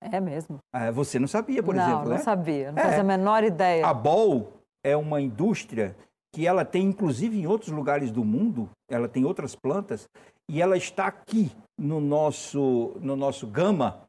É 0.00 0.20
mesmo? 0.20 0.58
É, 0.74 0.90
você 0.90 1.18
não 1.18 1.28
sabia, 1.28 1.62
por 1.62 1.74
não, 1.74 1.82
exemplo, 1.82 2.02
não 2.02 2.10
né? 2.10 2.16
Não, 2.16 2.24
sabia. 2.24 2.72
Não 2.72 2.78
é. 2.78 2.82
fazia 2.82 3.00
a 3.00 3.04
menor 3.04 3.44
ideia. 3.44 3.86
A 3.86 3.94
Bol 3.94 4.52
é 4.84 4.96
uma 4.96 5.20
indústria 5.20 5.96
que 6.34 6.46
ela 6.46 6.64
tem, 6.64 6.86
inclusive, 6.86 7.38
em 7.38 7.46
outros 7.46 7.70
lugares 7.70 8.10
do 8.10 8.24
mundo, 8.24 8.68
ela 8.90 9.06
tem 9.06 9.24
outras 9.24 9.54
plantas, 9.54 10.08
e 10.50 10.60
ela 10.60 10.76
está 10.76 11.06
aqui 11.06 11.52
no 11.78 12.00
nosso, 12.00 12.96
no 13.00 13.14
nosso 13.14 13.46
Gama, 13.46 14.02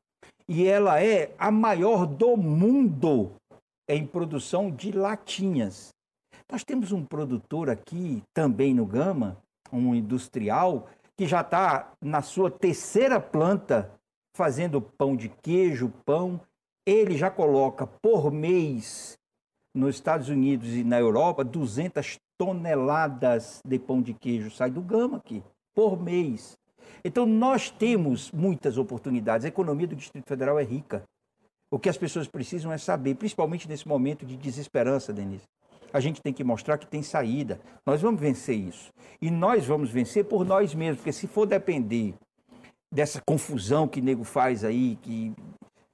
e 0.48 0.66
ela 0.68 1.02
é 1.02 1.34
a 1.38 1.52
maior 1.52 2.06
do 2.06 2.36
mundo 2.36 3.32
em 3.88 4.06
produção 4.06 4.72
de 4.72 4.92
latinhas. 4.92 5.94
Nós 6.52 6.64
temos 6.64 6.92
um 6.92 7.04
produtor 7.04 7.70
aqui, 7.70 8.22
também 8.34 8.74
no 8.74 8.86
Gama, 8.86 9.38
um 9.72 9.96
industrial, 9.96 10.88
que 11.18 11.26
já 11.26 11.42
está 11.42 11.92
na 12.02 12.22
sua 12.22 12.50
terceira 12.50 13.20
planta 13.20 13.92
fazendo 14.36 14.82
pão 14.82 15.16
de 15.16 15.30
queijo, 15.30 15.94
pão. 16.06 16.40
Ele 16.86 17.18
já 17.18 17.30
coloca 17.30 17.88
por 17.88 18.32
mês 18.32 19.18
nos 19.74 19.96
Estados 19.96 20.30
Unidos 20.30 20.70
e 20.70 20.84
na 20.84 21.00
Europa 21.00 21.44
200 21.44 22.20
toneladas 22.38 23.62
de 23.66 23.80
pão 23.80 24.02
de 24.02 24.14
queijo 24.14 24.52
sai 24.52 24.70
do 24.70 24.82
Gama 24.82 25.18
aqui 25.18 25.42
por 25.74 26.00
mês. 26.00 26.58
Então 27.04 27.26
nós 27.26 27.70
temos 27.70 28.32
muitas 28.32 28.78
oportunidades. 28.78 29.46
A 29.46 29.50
economia 29.50 29.88
do 29.88 29.96
Distrito 29.96 30.28
Federal 30.28 30.60
é 30.60 30.64
rica. 30.64 31.04
O 31.72 31.80
que 31.80 31.90
as 31.90 31.98
pessoas 31.98 32.28
precisam 32.28 32.72
é 32.72 32.78
saber, 32.78 33.16
principalmente 33.16 33.68
nesse 33.68 33.88
momento 33.88 34.26
de 34.26 34.38
desesperança, 34.38 35.12
Denise. 35.12 35.46
A 35.92 36.00
gente 36.00 36.22
tem 36.22 36.34
que 36.34 36.44
mostrar 36.44 36.78
que 36.78 36.88
tem 36.88 37.04
saída. 37.04 37.60
Nós 37.86 38.02
vamos 38.02 38.20
vencer 38.20 38.56
isso. 38.56 38.92
E 39.22 39.30
nós 39.30 39.66
vamos 39.66 39.90
vencer 39.90 40.26
por 40.26 40.46
nós 40.46 40.74
mesmos, 40.74 40.98
porque 40.98 41.12
se 41.12 41.28
for 41.28 41.46
depender 41.46 42.16
dessa 42.92 43.22
confusão 43.26 43.88
que 43.88 44.02
nego 44.02 44.24
faz 44.24 44.64
aí, 44.64 44.98
que 45.02 45.34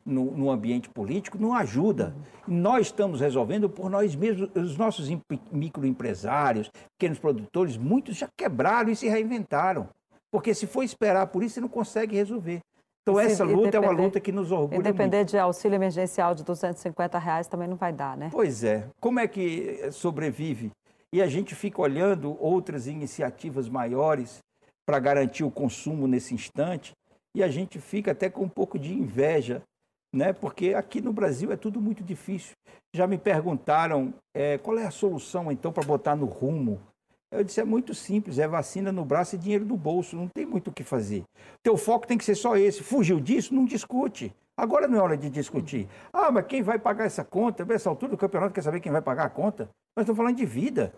no, 0.06 0.32
no, 0.32 0.50
ambiente 0.50 0.90
político, 0.90 1.38
não 1.38 1.54
ajuda. 1.54 2.16
Nós 2.48 2.88
estamos 2.88 3.22
resolvendo 3.22 3.70
por 3.70 3.90
nós 3.90 4.16
mesmos, 4.16 4.50
os 4.56 4.76
nossos 4.76 5.10
microempresários, 5.52 6.70
pequenos 6.98 7.20
produtores, 7.20 7.78
muitos 7.78 8.18
já 8.18 8.28
quebraram 8.36 8.90
e 8.90 8.96
se 8.96 9.08
reinventaram. 9.08 9.88
Porque 10.32 10.54
se 10.54 10.68
for 10.68 10.84
esperar 10.84 11.28
por 11.28 11.44
isso, 11.44 11.56
você 11.56 11.62
não 11.62 11.68
consegue 11.68 12.16
resolver. 12.16 12.60
Então, 13.02 13.16
se, 13.16 13.26
essa 13.26 13.44
luta 13.44 13.78
é 13.78 13.80
uma 13.80 13.92
luta 13.92 14.20
que 14.20 14.32
nos 14.32 14.52
orgulha. 14.52 14.80
E 14.80 14.84
depender 14.84 15.18
muito. 15.18 15.30
de 15.30 15.38
auxílio 15.38 15.76
emergencial 15.76 16.36
de 16.36 16.44
250 16.44 17.18
reais 17.18 17.48
também 17.48 17.68
não 17.68 17.76
vai 17.76 17.92
dar, 17.92 18.16
né? 18.16 18.30
Pois 18.32 18.64
é. 18.64 18.88
Como 19.00 19.20
é 19.20 19.28
que 19.28 19.92
sobrevive? 19.92 20.72
E 21.12 21.22
a 21.22 21.28
gente 21.28 21.56
fica 21.56 21.82
olhando 21.82 22.38
outras 22.40 22.86
iniciativas 22.86 23.68
maiores 23.68 24.40
para 24.88 25.00
garantir 25.00 25.44
o 25.44 25.52
consumo 25.52 26.08
nesse 26.08 26.34
instante, 26.34 26.94
e 27.36 27.44
a 27.44 27.48
gente 27.48 27.80
fica 27.80 28.12
até 28.12 28.30
com 28.30 28.44
um 28.44 28.50
pouco 28.50 28.80
de 28.80 28.94
inveja, 28.94 29.62
né? 30.14 30.34
porque 30.34 30.74
aqui 30.74 31.00
no 31.00 31.14
Brasil 31.14 31.52
é 31.52 31.56
tudo 31.56 31.80
muito 31.80 32.04
difícil. 32.04 32.54
Já 32.96 33.06
me 33.06 33.18
perguntaram 33.18 34.14
é, 34.36 34.58
qual 34.58 34.80
é 34.80 34.86
a 34.86 34.92
solução, 34.92 35.52
então, 35.52 35.72
para 35.72 35.86
botar 35.86 36.16
no 36.16 36.26
rumo. 36.26 36.82
Eu 37.32 37.44
disse, 37.44 37.62
é 37.62 37.64
muito 37.64 37.94
simples, 37.94 38.40
é 38.40 38.48
vacina 38.48 38.92
no 38.92 39.06
braço 39.06 39.36
e 39.36 39.38
dinheiro 39.38 39.64
no 39.64 39.78
bolso, 39.78 40.16
não 40.16 40.28
tem 40.28 40.46
muito 40.46 40.70
o 40.70 40.74
que 40.74 40.84
fazer. 40.84 41.24
Teu 41.62 41.78
foco 41.78 42.08
tem 42.08 42.18
que 42.18 42.26
ser 42.26 42.36
só 42.36 42.58
esse. 42.58 42.82
Fugiu 42.82 43.20
disso, 43.20 43.54
não 43.54 43.66
discute. 43.66 44.34
Agora 44.58 44.88
não 44.88 44.98
é 44.98 45.02
hora 45.02 45.18
de 45.18 45.30
discutir. 45.30 45.88
Ah, 46.12 46.32
mas 46.32 46.46
quem 46.48 46.64
vai 46.64 46.80
pagar 46.80 47.06
essa 47.06 47.24
conta? 47.24 47.64
Nessa 47.64 47.90
altura 47.90 48.12
do 48.12 48.18
campeonato 48.18 48.54
quer 48.54 48.64
saber 48.64 48.80
quem 48.80 48.92
vai 48.92 49.02
pagar 49.02 49.26
a 49.26 49.30
conta? 49.30 49.70
Nós 49.96 50.04
estamos 50.04 50.18
falando 50.18 50.36
de 50.36 50.46
vida. 50.46 50.94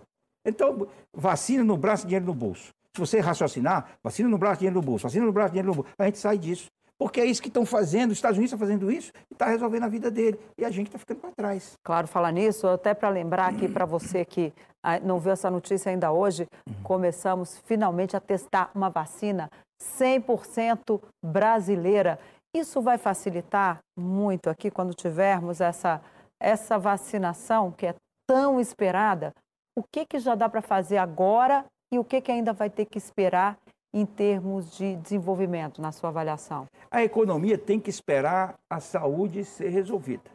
Então, 0.45 0.87
vacina 1.13 1.63
no 1.63 1.77
braço 1.77 2.05
e 2.05 2.07
dinheiro 2.07 2.25
no 2.25 2.33
bolso. 2.33 2.73
Se 2.95 2.99
você 2.99 3.19
raciocinar, 3.19 3.97
vacina 4.03 4.27
no 4.27 4.37
braço, 4.37 4.59
dinheiro 4.59 4.75
no 4.75 4.81
bolso, 4.81 5.03
vacina 5.03 5.25
no 5.25 5.31
braço, 5.31 5.49
dinheiro 5.49 5.67
no 5.67 5.75
bolso, 5.75 5.89
a 5.97 6.05
gente 6.05 6.17
sai 6.17 6.37
disso. 6.37 6.69
Porque 7.01 7.19
é 7.19 7.25
isso 7.25 7.41
que 7.41 7.47
estão 7.47 7.65
fazendo, 7.65 8.11
os 8.11 8.19
Estados 8.19 8.37
Unidos 8.37 8.53
estão 8.53 8.59
fazendo 8.59 8.91
isso 8.91 9.11
e 9.27 9.33
está 9.33 9.47
resolvendo 9.47 9.85
a 9.85 9.87
vida 9.87 10.11
dele. 10.11 10.39
E 10.55 10.63
a 10.63 10.69
gente 10.69 10.85
está 10.85 10.99
ficando 10.99 11.19
para 11.19 11.31
trás. 11.31 11.73
Claro, 11.83 12.07
falar 12.07 12.31
nisso, 12.31 12.67
até 12.67 12.93
para 12.93 13.09
lembrar 13.09 13.47
aqui 13.47 13.67
para 13.67 13.85
você 13.85 14.23
que 14.23 14.53
ah, 14.83 14.99
não 14.99 15.19
viu 15.19 15.31
essa 15.31 15.49
notícia 15.49 15.91
ainda 15.91 16.11
hoje, 16.11 16.45
começamos 16.83 17.57
finalmente 17.65 18.15
a 18.15 18.19
testar 18.19 18.69
uma 18.75 18.87
vacina 18.87 19.49
100% 19.81 21.01
brasileira. 21.25 22.19
Isso 22.55 22.79
vai 22.83 22.99
facilitar 22.99 23.79
muito 23.97 24.47
aqui 24.47 24.69
quando 24.69 24.93
tivermos 24.93 25.59
essa, 25.59 26.03
essa 26.39 26.77
vacinação 26.77 27.71
que 27.71 27.87
é 27.87 27.95
tão 28.29 28.59
esperada. 28.59 29.33
O 29.75 29.81
que, 29.91 30.05
que 30.05 30.19
já 30.19 30.35
dá 30.35 30.47
para 30.47 30.61
fazer 30.61 30.99
agora 30.99 31.65
e 31.91 31.97
o 31.97 32.03
que, 32.03 32.21
que 32.21 32.31
ainda 32.31 32.53
vai 32.53 32.69
ter 32.69 32.85
que 32.85 32.99
esperar 32.99 33.57
em 33.93 34.05
termos 34.05 34.77
de 34.77 34.95
desenvolvimento, 34.95 35.81
na 35.81 35.91
sua 35.91 36.09
avaliação? 36.09 36.65
A 36.89 37.03
economia 37.03 37.57
tem 37.57 37.79
que 37.79 37.89
esperar 37.89 38.57
a 38.69 38.79
saúde 38.79 39.43
ser 39.43 39.69
resolvida. 39.69 40.31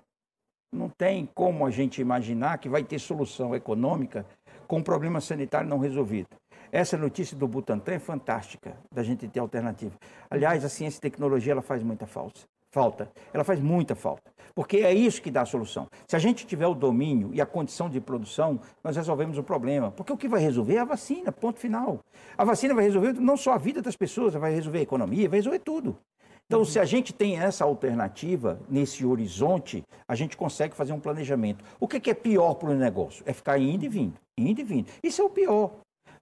Não 0.73 0.89
tem 0.89 1.27
como 1.35 1.65
a 1.65 1.71
gente 1.71 2.01
imaginar 2.01 2.59
que 2.59 2.69
vai 2.69 2.85
ter 2.85 2.99
solução 2.99 3.55
econômica 3.55 4.27
com 4.67 4.79
um 4.79 4.83
problema 4.83 5.21
sanitário 5.21 5.69
não 5.69 5.79
resolvido. 5.79 6.29
Essa 6.71 6.97
notícia 6.97 7.37
do 7.37 7.47
Butantan 7.47 7.95
é 7.95 7.99
fantástica, 7.99 8.77
da 8.93 9.03
gente 9.03 9.29
ter 9.29 9.41
alternativa. 9.41 9.95
Aliás, 10.29 10.65
a 10.65 10.69
ciência 10.69 10.99
e 10.99 11.01
tecnologia 11.01 11.53
ela 11.53 11.63
faz 11.63 11.83
muita 11.83 12.07
falta. 12.07 12.41
Falta. 12.71 13.11
Ela 13.33 13.45
faz 13.45 13.61
muita 13.61 13.95
falta. 13.95 14.31
Porque 14.57 14.79
é 14.79 14.95
isso 14.95 15.21
que 15.21 15.31
dá 15.31 15.43
a 15.43 15.45
solução. 15.45 15.87
Se 16.09 16.17
a 16.17 16.19
gente 16.19 16.47
tiver 16.47 16.67
o 16.67 16.75
domínio 16.75 17.29
e 17.35 17.43
a 17.43 17.47
condição 17.47 17.91
de 17.91 18.01
produção, 18.01 18.59
nós 18.83 18.97
resolvemos 18.97 19.37
o 19.37 19.43
problema. 19.43 19.91
Porque 19.91 20.11
o 20.11 20.17
que 20.17 20.27
vai 20.27 20.41
resolver 20.41 20.77
é 20.77 20.79
a 20.79 20.85
vacina, 20.85 21.31
ponto 21.31 21.61
final. 21.61 22.01
A 22.39 22.43
vacina 22.43 22.73
vai 22.73 22.85
resolver 22.85 23.13
não 23.21 23.37
só 23.37 23.53
a 23.53 23.59
vida 23.59 23.83
das 23.83 23.97
pessoas, 23.97 24.33
vai 24.33 24.55
resolver 24.55 24.79
a 24.79 24.83
economia, 24.83 25.29
vai 25.29 25.41
resolver 25.41 25.59
tudo. 25.59 25.99
Então, 26.47 26.65
se 26.65 26.79
a 26.79 26.87
gente 26.87 27.13
tem 27.13 27.39
essa 27.39 27.65
alternativa 27.65 28.59
nesse 28.67 29.05
horizonte, 29.05 29.85
a 30.09 30.15
gente 30.15 30.39
consegue 30.39 30.75
fazer 30.75 30.95
um 30.95 31.01
planejamento. 31.01 31.63
O 31.79 31.87
que 31.87 32.11
é 32.11 32.15
pior 32.15 32.55
para 32.55 32.71
o 32.71 32.75
negócio? 32.75 33.23
É 33.27 33.35
ficar 33.35 33.59
indo 33.59 33.85
e 33.85 33.89
vindo, 33.89 34.15
indo 34.39 34.61
e 34.61 34.65
vindo. 34.65 34.91
Isso 35.03 35.21
é 35.21 35.25
o 35.25 35.29
pior. 35.29 35.73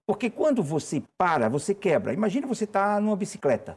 Porque 0.05 0.29
quando 0.29 0.61
você 0.61 1.01
para, 1.17 1.49
você 1.49 1.73
quebra. 1.73 2.13
Imagina 2.13 2.49
você 2.49 2.65
estar 2.65 2.97
tá 2.97 3.01
numa 3.01 3.15
bicicleta. 3.15 3.75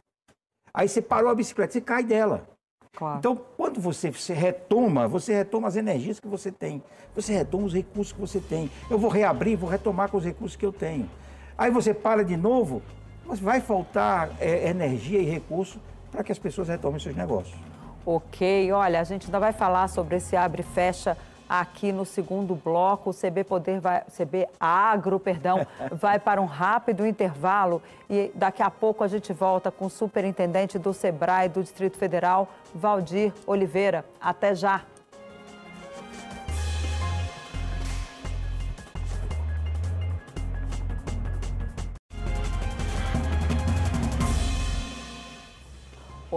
Aí 0.74 0.88
você 0.88 1.00
parou 1.00 1.30
a 1.30 1.34
bicicleta, 1.34 1.74
você 1.74 1.80
cai 1.80 2.02
dela. 2.02 2.57
Claro. 2.98 3.18
Então, 3.20 3.40
quando 3.56 3.80
você, 3.80 4.10
retoma, 4.34 5.06
você 5.06 5.32
retoma 5.32 5.68
as 5.68 5.76
energias 5.76 6.18
que 6.18 6.26
você 6.26 6.50
tem, 6.50 6.82
você 7.14 7.32
retoma 7.32 7.64
os 7.64 7.72
recursos 7.72 8.12
que 8.12 8.20
você 8.20 8.40
tem. 8.40 8.68
Eu 8.90 8.98
vou 8.98 9.08
reabrir, 9.08 9.56
vou 9.56 9.70
retomar 9.70 10.10
com 10.10 10.16
os 10.16 10.24
recursos 10.24 10.56
que 10.56 10.66
eu 10.66 10.72
tenho. 10.72 11.08
Aí 11.56 11.70
você 11.70 11.94
para 11.94 12.24
de 12.24 12.36
novo, 12.36 12.82
vai 13.24 13.60
faltar 13.60 14.30
é, 14.40 14.68
energia 14.68 15.20
e 15.20 15.24
recurso 15.24 15.80
para 16.10 16.24
que 16.24 16.32
as 16.32 16.40
pessoas 16.40 16.66
retomem 16.66 16.98
seus 16.98 17.14
negócios. 17.14 17.56
Ok, 18.04 18.72
olha, 18.72 19.00
a 19.00 19.04
gente 19.04 19.26
ainda 19.26 19.38
vai 19.38 19.52
falar 19.52 19.86
sobre 19.86 20.16
esse 20.16 20.34
abre 20.34 20.62
e 20.62 20.64
fecha 20.64 21.16
aqui 21.48 21.92
no 21.92 22.04
segundo 22.04 22.54
bloco. 22.54 23.10
O 23.10 23.14
CB 23.14 23.44
Poder 23.44 23.80
vai, 23.80 24.02
CB 24.04 24.48
Agro, 24.58 25.18
perdão, 25.18 25.66
vai 25.92 26.18
para 26.18 26.40
um 26.40 26.46
rápido 26.46 27.06
intervalo 27.06 27.82
e 28.10 28.30
daqui 28.34 28.62
a 28.62 28.70
pouco 28.70 29.02
a 29.04 29.08
gente 29.08 29.32
volta 29.32 29.70
com 29.70 29.86
o 29.86 29.90
superintendente 29.90 30.78
do 30.78 30.92
Sebrae 30.92 31.48
do 31.48 31.62
Distrito 31.62 31.96
Federal, 31.96 32.48
Valdir 32.74 33.32
Oliveira. 33.46 34.04
Até 34.20 34.54
já. 34.54 34.82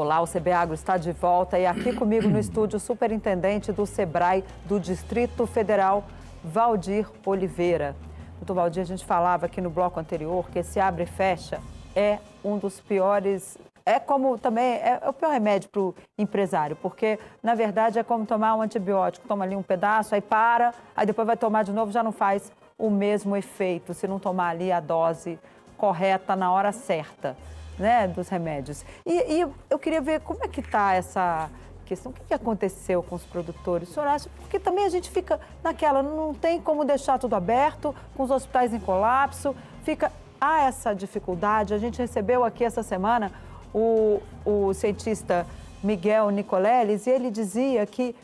Olá, 0.02 0.20
o 0.20 0.26
CB 0.26 0.52
Agro 0.52 0.74
está 0.74 0.98
de 0.98 1.12
volta 1.12 1.60
e 1.60 1.66
aqui 1.68 1.94
comigo 1.94 2.28
no 2.28 2.40
estúdio 2.40 2.78
o 2.78 2.80
superintendente 2.80 3.72
do 3.72 3.86
SEBRAE 3.86 4.44
do 4.66 4.80
Distrito 4.80 5.46
Federal, 5.46 6.04
Valdir 6.44 7.08
Oliveira. 7.24 7.96
Doutor 8.38 8.56
Valdir, 8.56 8.82
a 8.82 8.86
gente 8.86 9.06
falava 9.06 9.46
aqui 9.46 9.62
no 9.62 9.70
bloco 9.70 10.00
anterior 10.00 10.50
que 10.50 10.58
esse 10.58 10.80
abre 10.80 11.04
e 11.04 11.06
fecha 11.06 11.62
é 11.96 12.18
um 12.44 12.58
dos 12.58 12.80
piores 12.80 13.60
é 13.86 14.00
como 14.00 14.40
também 14.40 14.78
é, 14.78 15.00
é 15.04 15.08
o 15.08 15.14
pior 15.14 15.34
remédio 15.34 15.70
para 15.70 15.82
o 15.82 15.94
empresário, 16.18 16.76
porque 16.78 17.20
na 17.44 17.54
verdade 17.54 18.00
é 18.00 18.04
como 18.04 18.26
tomar 18.26 18.56
um 18.56 18.62
antibiótico, 18.64 19.28
toma 19.28 19.46
ali 19.46 19.56
um 19.56 19.62
pedaço, 19.62 20.16
aí 20.16 20.22
para, 20.22 20.74
aí 20.98 21.06
depois 21.06 21.28
vai 21.28 21.38
tomar 21.38 21.64
de 21.64 21.72
novo, 21.72 21.92
já 21.92 22.02
não 22.02 22.12
faz 22.12 22.52
o 22.76 22.90
mesmo 22.90 23.38
efeito 23.38 23.94
se 23.94 24.08
não 24.08 24.18
tomar 24.18 24.50
ali 24.50 24.72
a 24.72 24.80
dose 24.80 25.38
correta 25.78 26.36
na 26.36 26.52
hora 26.52 26.72
certa, 26.72 27.38
né, 27.82 28.08
dos 28.08 28.30
remédios. 28.30 28.86
E, 29.06 29.40
e 29.40 29.48
eu 29.70 29.80
queria 29.80 30.00
ver 30.00 30.22
como 30.22 30.44
é 30.44 30.48
que 30.48 30.62
está 30.62 30.94
essa 30.94 31.50
questão, 31.86 32.12
o 32.12 32.16
que, 32.16 32.22
que 32.24 32.34
aconteceu 32.34 33.04
com 33.04 33.16
os 33.16 33.24
produtores, 33.26 33.90
o 33.90 33.94
senhor 33.94 34.08
acha? 34.08 34.30
Porque 34.40 34.58
também 34.58 34.86
a 34.86 34.90
gente 34.90 35.10
fica 35.10 35.40
naquela, 35.62 36.02
não 36.02 36.34
tem 36.34 36.62
como 36.62 36.86
deixar 36.86 37.20
tudo 37.20 37.36
aberto, 37.36 37.94
com 38.16 38.24
os 38.24 38.32
hospitais 38.32 38.74
em 38.74 38.80
colapso, 38.80 39.54
fica 39.84 40.10
há 40.40 40.62
essa 40.62 40.94
dificuldade. 40.94 41.74
A 41.74 41.78
gente 41.78 42.00
recebeu 42.00 42.46
aqui 42.46 42.64
essa 42.64 42.82
semana 42.82 43.32
o, 43.74 44.22
o 44.46 44.74
cientista 44.74 45.46
Miguel 45.84 46.30
Nicoleles, 46.30 47.08
e 47.08 47.10
ele 47.10 47.30
dizia 47.30 47.86
que 47.86 48.16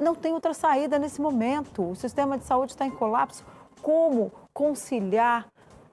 não 0.00 0.14
tem 0.14 0.32
outra 0.32 0.52
saída 0.52 0.98
nesse 0.98 1.20
momento. 1.20 1.90
O 1.90 1.94
sistema 1.94 2.36
de 2.36 2.44
saúde 2.44 2.72
está 2.72 2.84
em 2.84 2.90
colapso. 2.90 3.44
Como 3.80 4.32
conciliar 4.52 5.46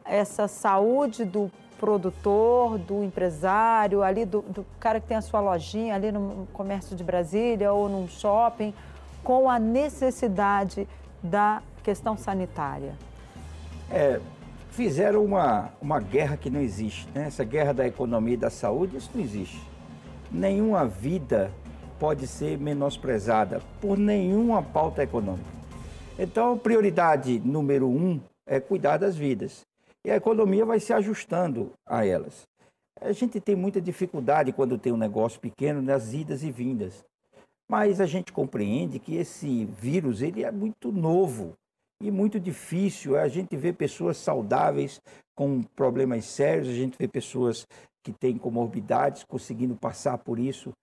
essa 0.03 0.47
saúde 0.47 1.23
do 1.23 1.51
produtor, 1.79 2.77
do 2.77 3.03
empresário, 3.03 4.03
ali 4.03 4.25
do, 4.25 4.41
do, 4.41 4.65
cara 4.79 4.99
que 4.99 5.07
tem 5.07 5.17
a 5.17 5.21
sua 5.21 5.39
lojinha 5.39 5.95
ali 5.95 6.11
no 6.11 6.47
comércio 6.51 6.95
de 6.95 7.03
Brasília 7.03 7.71
ou 7.71 7.87
num 7.87 8.07
shopping, 8.07 8.73
com 9.23 9.49
a 9.49 9.57
necessidade 9.57 10.87
da 11.23 11.61
questão 11.83 12.17
sanitária? 12.17 12.93
É, 13.89 14.19
fizeram 14.71 15.23
uma, 15.23 15.69
uma 15.81 15.99
guerra 15.99 16.37
que 16.37 16.49
não 16.49 16.59
existe. 16.59 17.07
Né? 17.15 17.27
Essa 17.27 17.43
guerra 17.43 17.73
da 17.73 17.87
economia 17.87 18.33
e 18.33 18.37
da 18.37 18.49
saúde, 18.49 18.97
isso 18.97 19.09
não 19.15 19.21
existe. 19.21 19.61
Nenhuma 20.31 20.85
vida 20.85 21.51
pode 21.97 22.27
ser 22.27 22.57
menosprezada 22.57 23.61
por 23.81 23.97
nenhuma 23.97 24.61
pauta 24.61 25.01
econômica. 25.01 25.49
Então, 26.17 26.57
prioridade 26.57 27.39
número 27.39 27.87
um 27.87 28.19
é 28.45 28.59
cuidar 28.59 28.97
das 28.97 29.15
vidas. 29.15 29.68
E 30.05 30.11
a 30.11 30.15
economia 30.15 30.65
vai 30.65 30.79
se 30.79 30.93
ajustando 30.93 31.73
a 31.85 32.05
elas. 32.05 32.47
A 33.01 33.11
gente 33.11 33.39
tem 33.39 33.55
muita 33.55 33.81
dificuldade 33.81 34.51
quando 34.51 34.77
tem 34.77 34.91
um 34.91 34.97
negócio 34.97 35.39
pequeno 35.39 35.81
nas 35.81 36.13
idas 36.13 36.43
e 36.43 36.51
vindas. 36.51 37.05
Mas 37.69 38.01
a 38.01 38.05
gente 38.05 38.33
compreende 38.33 38.99
que 38.99 39.15
esse 39.15 39.65
vírus 39.65 40.21
ele 40.21 40.43
é 40.43 40.51
muito 40.51 40.91
novo 40.91 41.53
e 42.01 42.09
muito 42.09 42.39
difícil. 42.39 43.17
A 43.17 43.27
gente 43.27 43.55
vê 43.55 43.71
pessoas 43.71 44.17
saudáveis 44.17 45.01
com 45.35 45.61
problemas 45.61 46.25
sérios, 46.25 46.67
a 46.67 46.73
gente 46.73 46.97
vê 46.97 47.07
pessoas 47.07 47.67
que 48.03 48.11
têm 48.11 48.37
comorbidades 48.37 49.23
conseguindo 49.23 49.75
passar 49.75 50.17
por 50.17 50.39
isso 50.39 50.73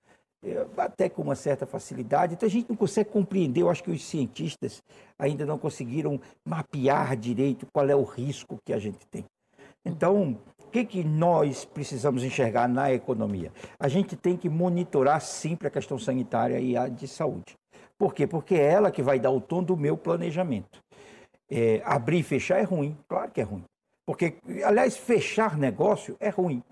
até 0.77 1.09
com 1.09 1.23
uma 1.23 1.35
certa 1.35 1.67
facilidade. 1.67 2.35
Então 2.35 2.47
a 2.47 2.51
gente 2.51 2.69
não 2.69 2.77
consegue 2.77 3.11
compreender, 3.11 3.63
eu 3.63 3.71
acho 3.71 3.83
que 3.83 3.91
os 3.91 4.05
cientistas 4.05 4.83
ainda 5.19 5.45
não 5.47 5.59
conseguiram 5.59 6.21
mapear 6.45 7.17
direito 7.17 7.67
qual 7.73 7.89
é 7.89 7.97
o 7.97 8.05
risco 8.05 8.59
que 8.65 8.73
a 8.73 8.79
gente 8.79 9.07
tem. 9.07 9.25
Então, 9.85 10.37
o 10.59 10.69
que, 10.71 10.85
que 10.85 11.05
nós 11.05 11.65
precisamos 11.65 12.25
enxergar 12.25 12.69
na 12.69 12.93
economia? 12.93 13.53
A 13.79 13.87
gente 13.87 14.17
tem 14.17 14.37
que 14.37 14.49
monitorar 14.49 15.21
sempre 15.21 15.69
a 15.69 15.71
questão 15.71 15.97
sanitária 15.99 16.59
e 16.59 16.77
a 16.77 16.89
de 16.89 17.07
saúde. 17.07 17.55
Por 17.97 18.13
quê? 18.13 18.27
Porque 18.27 18.57
é 18.57 18.73
ela 18.73 18.91
que 18.91 19.01
vai 19.01 19.19
dar 19.19 19.31
o 19.31 19.41
tom 19.41 19.63
do 19.63 19.77
meu 19.77 19.97
planejamento. 19.97 20.81
É, 21.49 21.81
abrir 21.85 22.19
e 22.19 22.23
fechar 22.25 22.59
é 22.59 22.65
ruim, 22.65 22.97
claro 23.09 23.31
que 23.31 23.41
é 23.41 23.45
ruim. 23.45 23.65
Porque, 24.05 24.37
aliás, 24.65 24.97
fechar 24.97 25.57
negócio 25.57 26.17
é 26.19 26.29
ruim. 26.29 26.63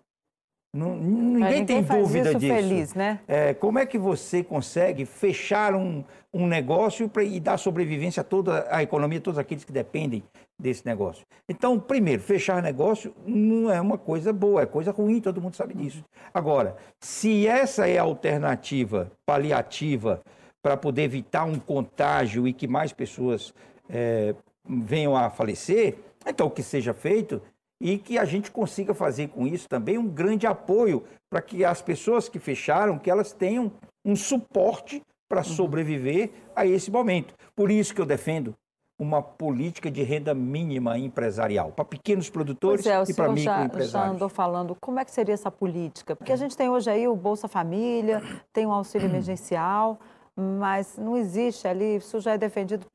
Não, 0.75 0.97
ninguém, 0.97 1.61
ninguém, 1.61 1.65
tem 1.65 1.83
dúvida 1.83 2.31
isso 2.31 2.39
disso. 2.41 2.53
Feliz, 2.53 2.95
né? 2.95 3.21
É, 3.29 3.55
como 3.55 3.79
é 3.79 3.87
que 3.87 3.97
você 3.97 4.43
consegue 4.43 5.05
fechar 5.05 5.73
um, 5.73 6.03
um 6.33 6.49
negócio 6.49 7.09
pra, 7.09 7.23
e 7.23 7.39
dar 7.39 7.57
sobrevivência 7.59 8.23
a 8.23 8.25
toda 8.25 8.67
a 8.69 8.83
economia, 8.83 9.19
a 9.19 9.23
todos 9.23 9.39
aqueles 9.39 9.63
que 9.63 9.71
dependem 9.71 10.25
desse 10.59 10.85
negócio? 10.85 11.25
Então, 11.49 11.79
primeiro, 11.79 12.21
fechar 12.21 12.61
negócio 12.61 13.15
não 13.25 13.71
é 13.71 13.81
uma 13.81 13.97
coisa 13.97 14.33
boa, 14.33 14.63
é 14.63 14.67
coisa 14.67 14.91
ruim, 14.91 15.21
todo 15.21 15.41
mundo 15.41 15.55
sabe 15.55 15.75
disso. 15.75 16.05
Agora, 16.35 16.75
se 16.99 17.47
essa 17.47 17.89
é 17.89 17.99
a 17.99 18.03
alternativa 18.03 19.13
paliativa 19.25 20.23
para 20.61 20.77
poder 20.77 21.03
evitar 21.03 21.45
um 21.45 21.57
contágio 21.57 22.49
e 22.49 22.53
que 22.53 22.67
mais 22.67 22.93
pessoas 22.93 23.55
é, 23.89 24.35
venham 24.69 25.17
a 25.17 25.31
falecer, 25.31 25.99
então 26.27 26.51
que 26.51 26.65
seja 26.65 26.93
feito 26.93 27.41
e 27.81 27.99
que 27.99 28.19
a 28.19 28.25
gente 28.25 28.51
consiga 28.51 28.95
fazer 28.95 29.29
com 29.29 29.47
isso 29.47 29.69
também 29.69 29.99
um 29.99 30.09
grande 30.09 30.47
apoio 30.47 31.05
para 31.31 31.43
que 31.43 31.65
as 31.65 31.83
pessoas 31.83 32.29
que 32.29 32.39
fecharam, 32.39 32.99
que 32.99 33.11
elas 33.11 33.33
tenham 33.33 33.73
um 34.05 34.15
suporte 34.15 35.03
para 35.29 35.41
uhum. 35.41 35.45
sobreviver 35.45 36.31
a 36.55 36.67
esse 36.67 36.91
momento. 36.91 37.35
Por 37.57 37.71
isso 37.71 37.95
que 37.95 38.01
eu 38.01 38.07
defendo 38.07 38.55
uma 39.01 39.21
política 39.21 39.91
de 39.91 40.03
renda 40.03 40.33
mínima 40.33 40.97
empresarial 40.97 41.73
para 41.73 41.85
pequenos 41.85 42.31
produtores 42.31 42.87
é, 42.87 43.03
e 43.09 43.13
para 43.13 43.29
microempresários. 43.33 43.91
Já, 43.91 44.07
andou 44.09 44.29
falando 44.29 44.77
como 44.81 45.01
é 45.01 45.05
que 45.05 45.11
seria 45.11 45.35
essa 45.35 45.51
política? 45.51 46.15
Porque 46.15 46.33
a 46.33 46.37
gente 46.37 46.57
tem 46.57 46.69
hoje 46.69 46.89
aí 46.89 47.09
o 47.09 47.17
Bolsa 47.17 47.49
Família, 47.49 48.23
tem 48.53 48.67
o 48.67 48.71
auxílio 48.71 49.09
emergencial, 49.09 49.99
mas 50.37 50.97
não 50.97 51.17
existe 51.17 51.67
ali, 51.67 51.97
isso 51.97 52.21
já 52.21 52.33
é 52.33 52.39
defendido 52.39 52.87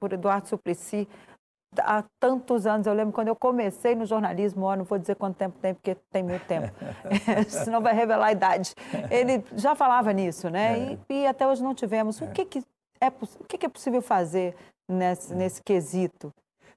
por 0.00 0.12
Eduardo 0.12 0.48
Suplicy 0.48 1.06
há 1.78 2.04
tantos 2.20 2.66
anos. 2.66 2.86
Eu 2.86 2.94
lembro 2.94 3.12
quando 3.12 3.28
eu 3.28 3.36
comecei 3.36 3.94
no 3.94 4.06
jornalismo, 4.06 4.64
ó, 4.64 4.76
não 4.76 4.84
vou 4.84 4.98
dizer 4.98 5.16
quanto 5.16 5.36
tempo 5.36 5.58
tem, 5.60 5.74
porque 5.74 5.96
tem 6.10 6.22
muito 6.22 6.44
tempo, 6.46 6.72
senão 7.48 7.80
vai 7.80 7.94
revelar 7.94 8.26
a 8.26 8.32
idade. 8.32 8.74
Ele 9.10 9.44
já 9.56 9.74
falava 9.74 10.12
nisso, 10.12 10.48
né? 10.50 10.92
É. 10.92 10.98
E, 11.08 11.22
e, 11.22 11.26
até 11.26 11.46
hoje 11.46 11.62
não 11.62 11.74
tivemos. 11.74 12.20
O, 12.20 12.24
é. 12.24 12.26
que, 12.28 12.44
que, 12.44 12.62
é, 13.00 13.08
o 13.08 13.44
que, 13.44 13.58
que 13.58 13.66
é 13.66 13.68
possível 13.68 14.02
fazer 14.02 14.54
nesse, 14.88 15.32
é. 15.32 15.36
nesse 15.36 15.62
quesito? 15.62 16.32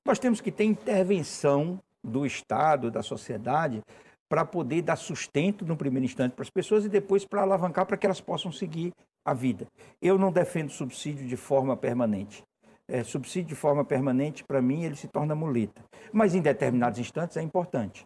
Nós 0.05 0.19
temos 0.19 0.39
que 0.39 0.51
ter 0.51 0.63
intervenção 0.63 1.79
do 2.03 2.25
Estado, 2.25 2.89
da 2.89 3.03
sociedade, 3.03 3.81
para 4.29 4.45
poder 4.45 4.81
dar 4.81 4.95
sustento 4.95 5.65
no 5.65 5.77
primeiro 5.77 6.05
instante 6.05 6.33
para 6.33 6.43
as 6.43 6.49
pessoas 6.49 6.85
e 6.85 6.89
depois 6.89 7.25
para 7.25 7.41
alavancar 7.41 7.85
para 7.85 7.97
que 7.97 8.05
elas 8.05 8.21
possam 8.21 8.51
seguir 8.51 8.93
a 9.25 9.33
vida. 9.33 9.67
Eu 10.01 10.17
não 10.17 10.31
defendo 10.31 10.69
subsídio 10.69 11.27
de 11.27 11.37
forma 11.37 11.75
permanente. 11.75 12.43
É, 12.89 13.03
subsídio 13.03 13.49
de 13.49 13.55
forma 13.55 13.83
permanente, 13.83 14.43
para 14.43 14.61
mim, 14.61 14.83
ele 14.83 14.95
se 14.95 15.07
torna 15.07 15.35
muleta. 15.35 15.83
Mas 16.11 16.33
em 16.33 16.41
determinados 16.41 16.99
instantes 16.99 17.35
é 17.35 17.41
importante. 17.41 18.05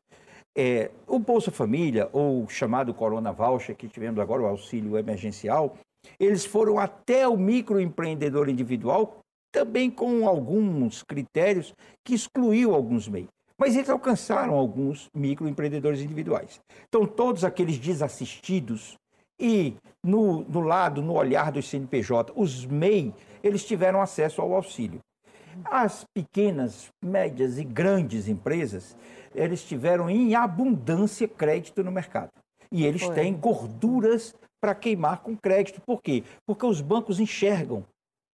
É, 0.57 0.91
o 1.07 1.19
Bolsa 1.19 1.51
Família, 1.51 2.09
ou 2.11 2.47
chamado 2.49 2.93
Corona 2.93 3.31
Voucher, 3.31 3.75
que 3.75 3.87
tivemos 3.87 4.19
agora, 4.19 4.41
o 4.41 4.47
auxílio 4.47 4.97
emergencial, 4.97 5.77
eles 6.19 6.45
foram 6.45 6.79
até 6.79 7.27
o 7.27 7.37
microempreendedor 7.37 8.49
individual, 8.49 9.19
também 9.51 9.89
com 9.89 10.27
alguns 10.27 11.03
critérios 11.03 11.73
que 12.03 12.13
excluiu 12.13 12.73
alguns 12.73 13.07
meios. 13.07 13.29
Mas 13.57 13.75
eles 13.75 13.89
alcançaram 13.89 14.55
alguns 14.55 15.07
microempreendedores 15.15 16.01
individuais. 16.01 16.59
Então, 16.87 17.05
todos 17.05 17.43
aqueles 17.43 17.77
desassistidos 17.77 18.97
e 19.41 19.75
no, 20.03 20.41
no 20.43 20.61
lado, 20.61 21.01
no 21.01 21.13
olhar 21.13 21.51
dos 21.51 21.67
CNPJ, 21.67 22.31
os 22.35 22.65
MEI, 22.65 23.13
eles 23.43 23.65
tiveram 23.65 24.01
acesso 24.01 24.41
ao 24.41 24.53
auxílio. 24.53 24.99
As 25.65 26.05
pequenas, 26.13 26.89
médias 27.03 27.57
e 27.57 27.63
grandes 27.63 28.27
empresas, 28.27 28.95
eles 29.33 29.63
tiveram 29.63 30.09
em 30.09 30.35
abundância 30.35 31.27
crédito 31.27 31.83
no 31.83 31.91
mercado. 31.91 32.29
E 32.71 32.85
eles 32.85 33.01
Foi. 33.01 33.15
têm 33.15 33.33
gorduras 33.33 34.33
para 34.61 34.75
queimar 34.75 35.21
com 35.21 35.35
crédito. 35.35 35.81
Por 35.81 36.01
quê? 36.01 36.23
Porque 36.45 36.65
os 36.65 36.79
bancos 36.79 37.19
enxergam 37.19 37.83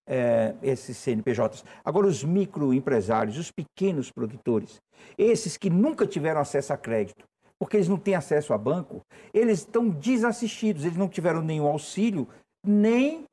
é, 0.08 0.54
esses 0.62 0.98
CNPJs. 0.98 1.64
Agora, 1.84 2.08
os 2.08 2.24
microempresários, 2.24 3.38
os 3.38 3.52
pequenos 3.52 4.12
produtores, 4.12 4.80
esses 5.18 5.58
que 5.58 5.70
nunca 5.70 6.06
tiveram 6.06 6.42
acesso 6.42 6.74
a 6.74 6.78
crédito, 6.78 7.26
porque 7.60 7.78
eles 7.78 7.88
não 7.88 7.98
têm 7.98 8.16
acesso 8.16 8.54
a 8.54 8.58
banco, 8.58 9.02
eles 9.34 9.60
estão 9.60 9.90
desassistidos, 9.90 10.86
eles 10.86 10.98
não 10.98 11.10
tiveram 11.10 11.42
nenhum 11.42 11.68
auxílio, 11.68 12.28
nem 12.66 13.26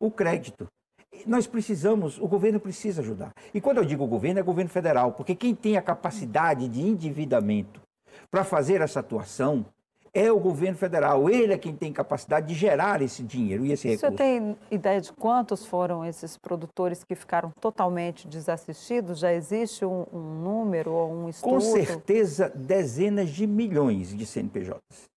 o 0.00 0.10
crédito. 0.10 0.66
Nós 1.26 1.46
precisamos, 1.46 2.18
o 2.18 2.26
governo 2.26 2.58
precisa 2.58 3.02
ajudar. 3.02 3.32
E 3.52 3.60
quando 3.60 3.78
eu 3.78 3.84
digo 3.84 4.06
governo, 4.06 4.40
é 4.40 4.42
governo 4.42 4.70
federal, 4.70 5.12
porque 5.12 5.34
quem 5.34 5.54
tem 5.54 5.76
a 5.76 5.82
capacidade 5.82 6.68
de 6.68 6.80
endividamento 6.80 7.80
para 8.30 8.44
fazer 8.44 8.80
essa 8.80 9.00
atuação 9.00 9.66
é 10.12 10.30
o 10.30 10.38
governo 10.38 10.76
federal. 10.76 11.28
Ele 11.28 11.52
é 11.52 11.58
quem 11.58 11.74
tem 11.74 11.92
capacidade 11.92 12.48
de 12.48 12.54
gerar 12.54 13.02
esse 13.02 13.22
dinheiro 13.22 13.64
e 13.64 13.72
esse 13.72 13.88
recurso. 13.88 14.06
Você 14.06 14.16
tem 14.16 14.56
ideia 14.70 15.00
de 15.00 15.12
quantos 15.12 15.64
foram 15.64 16.04
esses 16.04 16.36
produtores 16.36 17.04
que 17.04 17.14
ficaram 17.14 17.50
totalmente 17.60 18.26
desassistidos? 18.26 19.18
Já 19.18 19.32
existe 19.32 19.84
um, 19.84 20.06
um 20.12 20.42
número 20.42 20.92
ou 20.92 21.12
um 21.12 21.28
estudo? 21.28 21.54
Com 21.54 21.60
certeza, 21.60 22.48
dezenas 22.54 23.30
de 23.30 23.46
milhões 23.46 24.16
de 24.16 24.26
CNPJs. 24.26 25.10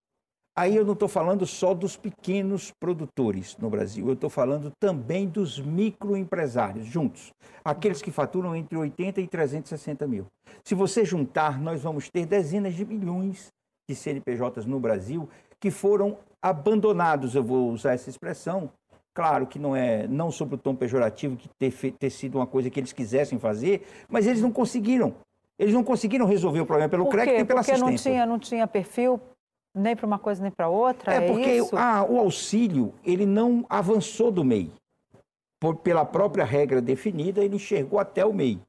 Aí 0.56 0.76
eu 0.76 0.84
não 0.84 0.92
estou 0.92 1.08
falando 1.08 1.44
só 1.46 1.74
dos 1.74 1.96
pequenos 1.96 2.70
produtores 2.78 3.56
no 3.58 3.68
Brasil, 3.68 4.06
eu 4.06 4.12
estou 4.14 4.30
falando 4.30 4.70
também 4.78 5.26
dos 5.26 5.58
microempresários 5.58 6.86
juntos, 6.86 7.32
aqueles 7.64 8.00
que 8.00 8.12
faturam 8.12 8.54
entre 8.54 8.78
80 8.78 9.20
e 9.20 9.26
360 9.26 10.06
mil. 10.06 10.26
Se 10.62 10.72
você 10.76 11.04
juntar, 11.04 11.60
nós 11.60 11.82
vamos 11.82 12.08
ter 12.08 12.24
dezenas 12.24 12.74
de 12.74 12.84
milhões 12.84 13.52
de 13.88 13.94
CNPJs 13.94 14.66
no 14.66 14.80
Brasil 14.80 15.28
que 15.60 15.70
foram 15.70 16.18
abandonados, 16.42 17.34
eu 17.34 17.42
vou 17.42 17.70
usar 17.70 17.94
essa 17.94 18.10
expressão, 18.10 18.70
Claro 19.14 19.46
que 19.46 19.60
não 19.60 19.76
é 19.76 20.08
não 20.08 20.32
sobre 20.32 20.56
o 20.56 20.58
tom 20.58 20.74
pejorativo 20.74 21.36
que 21.36 21.48
ter, 21.56 21.92
ter 21.92 22.10
sido 22.10 22.36
uma 22.36 22.48
coisa 22.48 22.68
que 22.68 22.80
eles 22.80 22.92
quisessem 22.92 23.38
fazer, 23.38 23.86
mas 24.08 24.26
eles 24.26 24.42
não 24.42 24.50
conseguiram. 24.50 25.14
Eles 25.56 25.72
não 25.72 25.84
conseguiram 25.84 26.26
resolver 26.26 26.60
o 26.60 26.66
problema 26.66 26.88
pelo 26.88 27.06
crédito 27.06 27.40
e 27.40 27.44
pela 27.44 27.60
porque 27.60 27.70
assistência. 27.70 27.94
Porque 27.94 28.08
não 28.08 28.12
tinha, 28.12 28.26
não 28.26 28.38
tinha 28.40 28.66
perfil 28.66 29.20
nem 29.72 29.94
para 29.94 30.04
uma 30.04 30.18
coisa 30.18 30.42
nem 30.42 30.50
para 30.50 30.68
outra? 30.68 31.14
É, 31.14 31.16
é 31.18 31.26
porque 31.28 31.60
o 31.60 32.18
auxílio 32.18 32.92
ele 33.04 33.24
não 33.24 33.64
avançou 33.70 34.32
do 34.32 34.42
MEI. 34.42 34.72
Por, 35.60 35.76
pela 35.76 36.04
própria 36.04 36.44
regra 36.44 36.82
definida, 36.82 37.42
ele 37.42 37.58
chegou 37.58 38.00
até 38.00 38.26
o 38.26 38.32
MEI. 38.32 38.60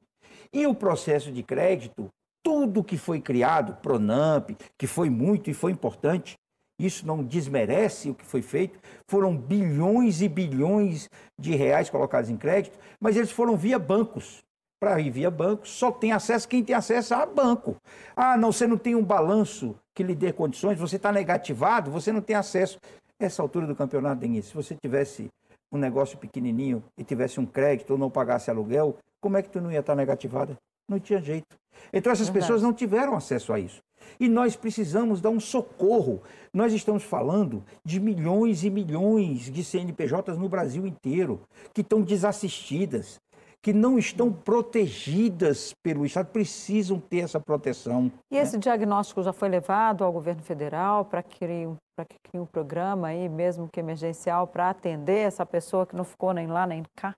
E 0.52 0.64
o 0.64 0.74
processo 0.76 1.32
de 1.32 1.42
crédito, 1.42 2.08
tudo 2.46 2.84
que 2.84 2.96
foi 2.96 3.20
criado, 3.20 3.74
Pronamp, 3.82 4.50
que 4.78 4.86
foi 4.86 5.10
muito 5.10 5.50
e 5.50 5.52
foi 5.52 5.72
importante, 5.72 6.38
isso 6.78 7.04
não 7.04 7.24
desmerece 7.24 8.08
o 8.08 8.14
que 8.14 8.24
foi 8.24 8.40
feito. 8.40 8.78
Foram 9.08 9.36
bilhões 9.36 10.22
e 10.22 10.28
bilhões 10.28 11.10
de 11.36 11.56
reais 11.56 11.90
colocados 11.90 12.30
em 12.30 12.36
crédito, 12.36 12.78
mas 13.00 13.16
eles 13.16 13.32
foram 13.32 13.56
via 13.56 13.80
bancos. 13.80 14.44
Para 14.78 15.00
ir 15.00 15.10
via 15.10 15.28
banco, 15.28 15.66
só 15.66 15.90
tem 15.90 16.12
acesso 16.12 16.46
quem 16.46 16.62
tem 16.62 16.76
acesso 16.76 17.14
a 17.14 17.26
banco. 17.26 17.74
Ah, 18.14 18.36
não, 18.36 18.52
você 18.52 18.64
não 18.64 18.78
tem 18.78 18.94
um 18.94 19.02
balanço 19.02 19.74
que 19.92 20.04
lhe 20.04 20.14
dê 20.14 20.32
condições, 20.32 20.78
você 20.78 20.94
está 20.94 21.10
negativado, 21.10 21.90
você 21.90 22.12
não 22.12 22.20
tem 22.20 22.36
acesso. 22.36 22.78
Essa 23.18 23.42
altura 23.42 23.66
do 23.66 23.74
campeonato, 23.74 24.20
Denise, 24.20 24.50
se 24.50 24.54
você 24.54 24.76
tivesse 24.76 25.28
um 25.72 25.78
negócio 25.78 26.16
pequenininho 26.16 26.84
e 26.96 27.02
tivesse 27.02 27.40
um 27.40 27.46
crédito 27.46 27.90
ou 27.90 27.98
não 27.98 28.08
pagasse 28.08 28.52
aluguel, 28.52 28.96
como 29.20 29.36
é 29.36 29.42
que 29.42 29.48
tu 29.48 29.60
não 29.60 29.72
ia 29.72 29.80
estar 29.80 29.96
negativada? 29.96 30.56
Não 30.88 30.98
tinha 30.98 31.20
jeito. 31.20 31.56
Então 31.92 32.12
essas 32.12 32.28
Verdade. 32.28 32.46
pessoas 32.46 32.62
não 32.62 32.72
tiveram 32.72 33.14
acesso 33.14 33.52
a 33.52 33.58
isso. 33.58 33.80
E 34.18 34.28
nós 34.28 34.56
precisamos 34.56 35.20
dar 35.20 35.30
um 35.30 35.40
socorro. 35.40 36.22
Nós 36.52 36.72
estamos 36.72 37.02
falando 37.02 37.62
de 37.84 38.00
milhões 38.00 38.64
e 38.64 38.70
milhões 38.70 39.50
de 39.50 39.64
CNPJs 39.64 40.38
no 40.38 40.48
Brasil 40.48 40.86
inteiro 40.86 41.40
que 41.74 41.80
estão 41.80 42.00
desassistidas, 42.00 43.20
que 43.60 43.72
não 43.72 43.98
estão 43.98 44.32
protegidas 44.32 45.74
pelo 45.82 46.06
Estado, 46.06 46.28
precisam 46.28 47.00
ter 47.00 47.20
essa 47.20 47.40
proteção. 47.40 48.10
E 48.30 48.36
esse 48.36 48.54
né? 48.54 48.60
diagnóstico 48.60 49.22
já 49.22 49.32
foi 49.32 49.48
levado 49.48 50.04
ao 50.04 50.12
governo 50.12 50.42
federal 50.42 51.04
para 51.04 51.22
que 51.22 51.44
um, 51.44 51.76
para 51.96 52.04
que 52.04 52.16
crie 52.22 52.40
um 52.40 52.46
programa 52.46 53.08
aí, 53.08 53.28
mesmo 53.28 53.68
que 53.68 53.80
emergencial, 53.80 54.46
para 54.46 54.70
atender 54.70 55.18
essa 55.18 55.44
pessoa 55.44 55.86
que 55.86 55.96
não 55.96 56.04
ficou 56.04 56.32
nem 56.32 56.46
lá 56.46 56.66
nem 56.66 56.84
cá? 56.94 57.14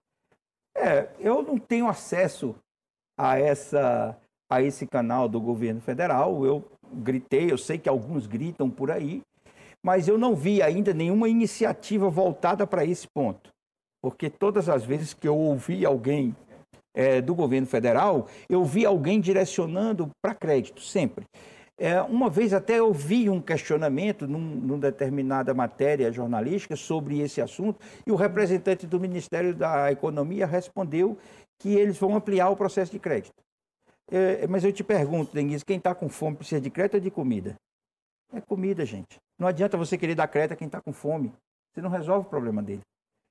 É, 0.74 1.08
eu 1.18 1.42
não 1.42 1.58
tenho 1.58 1.88
acesso 1.88 2.54
a 3.18 3.38
essa 3.38 4.16
a 4.50 4.62
esse 4.62 4.86
canal 4.86 5.28
do 5.28 5.40
governo 5.40 5.80
federal. 5.80 6.46
Eu 6.46 6.64
gritei, 6.90 7.52
eu 7.52 7.58
sei 7.58 7.76
que 7.76 7.88
alguns 7.88 8.26
gritam 8.26 8.70
por 8.70 8.90
aí, 8.90 9.20
mas 9.84 10.08
eu 10.08 10.16
não 10.16 10.34
vi 10.34 10.62
ainda 10.62 10.94
nenhuma 10.94 11.28
iniciativa 11.28 12.08
voltada 12.08 12.66
para 12.66 12.84
esse 12.84 13.06
ponto. 13.06 13.50
Porque 14.02 14.30
todas 14.30 14.68
as 14.68 14.84
vezes 14.84 15.12
que 15.12 15.28
eu 15.28 15.36
ouvi 15.36 15.84
alguém 15.84 16.34
é, 16.94 17.20
do 17.20 17.34
governo 17.34 17.66
federal, 17.66 18.26
eu 18.48 18.64
vi 18.64 18.86
alguém 18.86 19.20
direcionando 19.20 20.08
para 20.22 20.34
crédito, 20.34 20.80
sempre. 20.80 21.26
É, 21.80 22.00
uma 22.02 22.28
vez 22.28 22.52
até 22.52 22.80
eu 22.80 22.92
vi 22.92 23.30
um 23.30 23.40
questionamento 23.40 24.26
num, 24.26 24.40
numa 24.40 24.78
determinada 24.78 25.54
matéria 25.54 26.10
jornalística 26.10 26.74
sobre 26.74 27.20
esse 27.20 27.40
assunto 27.40 27.78
e 28.04 28.10
o 28.10 28.16
representante 28.16 28.84
do 28.84 28.98
Ministério 28.98 29.54
da 29.54 29.92
Economia 29.92 30.44
respondeu 30.44 31.16
que 31.58 31.74
eles 31.74 31.98
vão 31.98 32.14
ampliar 32.14 32.50
o 32.50 32.56
processo 32.56 32.92
de 32.92 32.98
crédito. 32.98 33.34
É, 34.10 34.46
mas 34.46 34.64
eu 34.64 34.72
te 34.72 34.82
pergunto, 34.82 35.34
Denise, 35.34 35.64
quem 35.64 35.76
está 35.76 35.94
com 35.94 36.08
fome 36.08 36.36
precisa 36.36 36.60
de 36.60 36.70
crédito 36.70 36.94
ou 36.94 37.00
de 37.00 37.10
comida? 37.10 37.56
É 38.32 38.40
comida, 38.40 38.84
gente. 38.84 39.18
Não 39.38 39.48
adianta 39.48 39.76
você 39.76 39.96
querer 39.96 40.14
dar 40.14 40.28
crédito 40.28 40.52
a 40.52 40.56
quem 40.56 40.66
está 40.66 40.80
com 40.80 40.92
fome. 40.92 41.32
Você 41.72 41.82
não 41.82 41.90
resolve 41.90 42.26
o 42.26 42.30
problema 42.30 42.62
dele. 42.62 42.82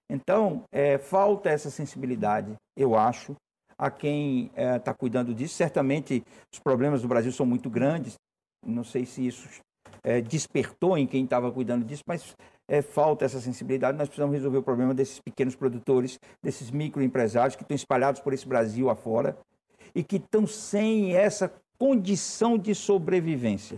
Então, 0.10 0.64
é, 0.72 0.98
falta 0.98 1.50
essa 1.50 1.70
sensibilidade, 1.70 2.56
eu 2.76 2.96
acho, 2.96 3.36
a 3.78 3.92
quem 3.92 4.46
está 4.48 4.62
é, 4.62 4.80
tá 4.80 4.94
cuidando 4.94 5.34
disso. 5.34 5.56
Certamente, 5.56 6.24
os 6.52 6.60
problemas 6.60 7.02
do 7.02 7.08
Brasil 7.08 7.32
são 7.32 7.46
muito 7.46 7.70
grandes. 7.70 8.16
Não 8.66 8.84
sei 8.84 9.06
se 9.06 9.26
isso 9.26 9.48
é, 10.04 10.22
despertou 10.22 10.98
em 10.98 11.06
quem 11.06 11.24
estava 11.24 11.52
cuidando 11.52 11.86
disso, 11.86 12.04
mas 12.08 12.36
é, 12.68 12.82
falta 12.82 13.26
essa 13.26 13.40
sensibilidade. 13.40 13.98
Nós 13.98 14.08
precisamos 14.08 14.36
resolver 14.36 14.58
o 14.58 14.64
problema 14.64 14.94
desses 14.94 15.20
pequenos 15.20 15.56
produtores, 15.56 16.20
desses 16.44 16.70
microempresários 16.70 17.56
que 17.56 17.64
estão 17.64 17.76
espalhados 17.76 18.22
por 18.22 18.34
esse 18.34 18.48
Brasil 18.48 18.90
afora 18.90 19.38
e 19.96 20.04
que 20.04 20.18
estão 20.18 20.46
sem 20.46 21.16
essa 21.16 21.52
condição 21.78 22.58
de 22.58 22.76
sobrevivência. 22.76 23.78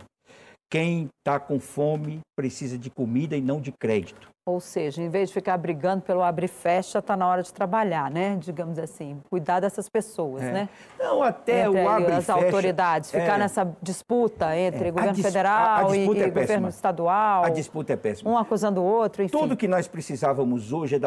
Quem 0.72 1.10
está 1.18 1.40
com 1.40 1.60
fome 1.60 2.20
precisa 2.36 2.78
de 2.78 2.92
comida 2.92 3.36
e 3.36 3.42
não 3.42 3.60
de 3.60 3.72
crédito. 3.72 4.30
Ou 4.48 4.60
seja, 4.60 5.02
em 5.02 5.10
vez 5.10 5.30
de 5.30 5.34
ficar 5.34 5.58
brigando 5.58 6.04
pelo 6.04 6.22
abre 6.22 6.46
e 6.46 6.48
fecha, 6.48 7.00
está 7.00 7.18
na 7.18 7.28
hora 7.28 7.42
de 7.42 7.52
trabalhar, 7.52 8.10
né? 8.12 8.38
Digamos 8.40 8.78
assim, 8.78 9.20
cuidar 9.30 9.60
dessas 9.60 9.90
pessoas, 9.90 10.44
é. 10.44 10.52
né? 10.52 10.70
Não, 10.98 11.24
até 11.24 11.66
entre 11.66 11.82
o 11.82 11.90
abre 11.90 12.12
as 12.14 12.26
fecha, 12.26 12.34
autoridades, 12.34 13.12
ficar 13.12 13.36
é. 13.36 13.38
nessa 13.40 13.76
disputa 13.82 14.56
entre 14.56 14.88
é. 14.88 14.92
governo 14.92 15.14
dis 15.14 15.26
federal 15.26 15.94
e, 15.94 16.06
e 16.06 16.22
é 16.22 16.30
governo 16.30 16.70
estadual. 16.70 17.44
A 17.44 17.50
disputa 17.50 17.94
é 17.94 17.96
péssima. 17.96 18.30
Um 18.30 18.38
acusando 18.38 18.82
o 18.82 18.84
outro, 18.84 19.24
enfim. 19.24 19.36
Tudo 19.36 19.58
que 19.58 19.68
nós 19.68 19.88
precisávamos 19.88 20.72
hoje 20.72 20.96
é 20.96 21.00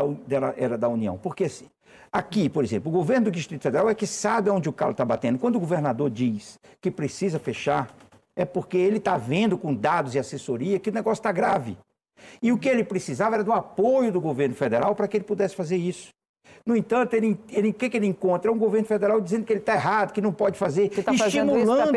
era 0.57 0.77
da 0.77 0.89
União. 0.89 1.17
Porque 1.19 1.45
assim, 1.45 1.69
Aqui, 2.13 2.47
por 2.47 2.63
exemplo, 2.63 2.91
o 2.91 2.95
governo 2.95 3.25
do 3.25 3.31
Distrito 3.31 3.63
Federal 3.63 3.89
é 3.89 3.95
que 3.95 4.07
sabe 4.07 4.51
onde 4.51 4.69
o 4.69 4.73
calo 4.73 4.93
está 4.93 5.03
batendo. 5.03 5.39
Quando 5.39 5.57
o 5.57 5.61
governador 5.61 6.11
diz 6.11 6.61
que 6.79 6.91
precisa 6.91 7.39
fechar, 7.39 7.89
é 8.37 8.45
porque 8.45 8.77
ele 8.77 8.99
está 8.99 9.17
vendo 9.17 9.59
com 9.59 9.75
dados 9.75 10.15
e 10.15 10.19
assessoria 10.19 10.79
que 10.79 10.91
o 10.91 10.93
negócio 10.93 11.21
está 11.21 11.33
grave. 11.33 11.77
E 12.41 12.53
o 12.53 12.59
que 12.59 12.69
ele 12.69 12.85
precisava 12.85 13.37
era 13.37 13.45
do 13.45 13.53
apoio 13.53 14.13
do 14.13 14.21
governo 14.21 14.55
federal 14.55 14.95
para 14.95 15.09
que 15.09 15.17
ele 15.17 15.25
pudesse 15.25 15.55
fazer 15.55 15.77
isso. 15.77 16.11
No 16.65 16.77
entanto, 16.77 17.15
ele, 17.15 17.39
ele, 17.51 17.71
o 17.71 17.75
que, 17.75 17.91
que 17.91 17.97
ele 17.97 18.07
encontra? 18.07 18.51
É 18.51 18.55
um 18.55 18.59
governo 18.59 18.87
federal 18.87 19.21
dizendo 19.21 19.45
que 19.45 19.53
ele 19.53 19.61
está 19.61 19.75
errado, 19.75 20.13
que 20.13 20.21
não 20.21 20.33
pode 20.33 20.57
fazer, 20.57 20.89
que 20.89 21.03
tá 21.03 21.13
estimulando, 21.13 21.97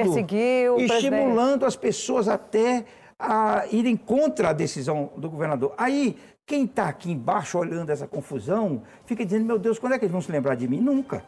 estimulando 0.80 1.65
as 1.65 1.76
pessoas 1.76 2.28
até 2.28 2.86
a 3.17 3.65
irem 3.71 3.95
contra 3.95 4.50
a 4.50 4.54
decisão 4.54 5.12
do 5.15 5.30
governador. 5.30 5.74
Aí 5.78 6.17
quem 6.45 6.65
está 6.65 6.89
aqui 6.89 7.12
embaixo 7.12 7.58
olhando 7.58 7.91
essa 7.91 8.08
confusão 8.08 8.82
fica 9.06 9.24
dizendo: 9.24 9.45
meu 9.45 9.60
Deus, 9.60 9.78
quando 9.78 9.93
é 9.93 10.00
que 10.00 10.06
eles 10.06 10.12
vão 10.12 10.21
se 10.21 10.32
lembrar 10.32 10.56
de 10.56 10.67
mim? 10.67 10.80
Nunca. 10.80 11.24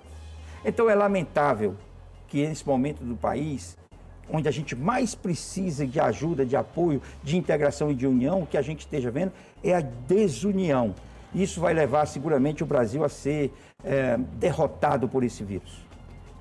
Então 0.66 0.90
é 0.90 0.96
lamentável 0.96 1.76
que 2.28 2.46
nesse 2.46 2.68
momento 2.68 3.04
do 3.04 3.16
país, 3.16 3.78
onde 4.30 4.48
a 4.48 4.52
gente 4.52 4.76
mais 4.76 5.16
precisa 5.16 5.86
de 5.86 6.00
ajuda, 6.00 6.46
de 6.46 6.56
apoio, 6.56 7.02
de 7.24 7.38
integração 7.38 7.92
e 7.92 7.96
de 7.96 8.06
união, 8.06 8.42
o 8.42 8.48
que 8.48 8.58
a 8.58 8.62
gente 8.62 8.82
esteja 8.82 9.10
vendo 9.12 9.32
é 9.64 9.74
a 9.74 9.82
desunião. 9.82 10.94
Isso 11.34 11.60
vai 11.60 11.74
levar 11.74 12.06
seguramente 12.06 12.64
o 12.64 12.66
Brasil 12.66 13.04
a 13.04 13.10
ser 13.10 13.54
é, 13.84 14.18
derrotado 14.18 15.08
por 15.08 15.24
esse 15.24 15.44
vírus. 15.44 15.86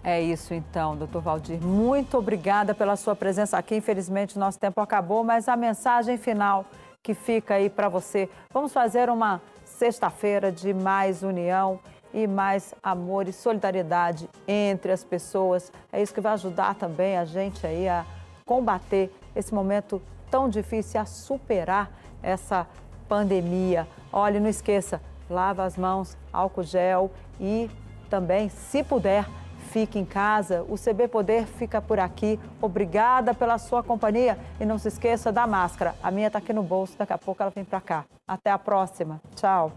É 0.03 0.22
isso 0.22 0.55
então, 0.55 0.96
doutor 0.96 1.20
Valdir. 1.20 1.61
Muito 1.61 2.16
obrigada 2.16 2.72
pela 2.72 2.94
sua 2.94 3.16
presença 3.16 3.59
aqui. 3.59 3.75
Infelizmente, 3.75 4.38
nosso 4.38 4.59
tempo 4.59 4.81
acabou, 4.81 5.25
mas 5.25 5.49
a 5.49 5.57
mensagem 5.57 6.16
final 6.16 6.64
que 7.03 7.12
fica 7.12 7.55
aí 7.55 7.68
para 7.68 7.88
você. 7.88 8.29
Vamos 8.53 8.72
fazer 8.72 9.11
uma 9.11 9.40
sexta-feira 9.64 10.51
de 10.51 10.72
mais 10.72 11.22
união 11.22 11.81
e 12.16 12.26
mais 12.26 12.74
amor 12.83 13.29
e 13.29 13.33
solidariedade 13.33 14.26
entre 14.48 14.90
as 14.90 15.05
pessoas. 15.05 15.70
É 15.92 16.00
isso 16.00 16.14
que 16.14 16.20
vai 16.20 16.33
ajudar 16.33 16.74
também 16.74 17.18
a 17.18 17.26
gente 17.26 17.66
aí 17.66 17.87
a 17.87 18.07
combater 18.46 19.14
esse 19.35 19.55
momento 19.55 20.00
tão 20.31 20.48
difícil, 20.48 20.98
a 20.98 21.05
superar 21.05 21.90
essa 22.22 22.66
pandemia. 23.07 23.87
Olhe, 24.11 24.40
não 24.40 24.48
esqueça, 24.48 24.98
lava 25.29 25.62
as 25.64 25.76
mãos, 25.76 26.16
álcool 26.33 26.62
gel 26.62 27.11
e 27.38 27.68
também, 28.09 28.48
se 28.48 28.83
puder, 28.83 29.26
fique 29.70 29.98
em 29.98 30.05
casa. 30.07 30.64
O 30.70 30.76
CB 30.79 31.09
Poder 31.09 31.44
fica 31.44 31.83
por 31.83 32.00
aqui. 32.00 32.40
Obrigada 32.62 33.35
pela 33.35 33.59
sua 33.59 33.83
companhia 33.83 34.38
e 34.59 34.64
não 34.64 34.79
se 34.79 34.88
esqueça 34.88 35.31
da 35.31 35.46
máscara. 35.46 35.94
A 36.02 36.11
minha 36.11 36.29
está 36.29 36.38
aqui 36.38 36.55
no 36.55 36.62
bolso, 36.62 36.96
daqui 36.96 37.12
a 37.12 37.18
pouco 37.18 37.42
ela 37.42 37.52
vem 37.55 37.64
para 37.64 37.81
cá. 37.83 38.07
Até 38.26 38.50
a 38.50 38.59
próxima. 38.59 39.20
Tchau. 39.35 39.70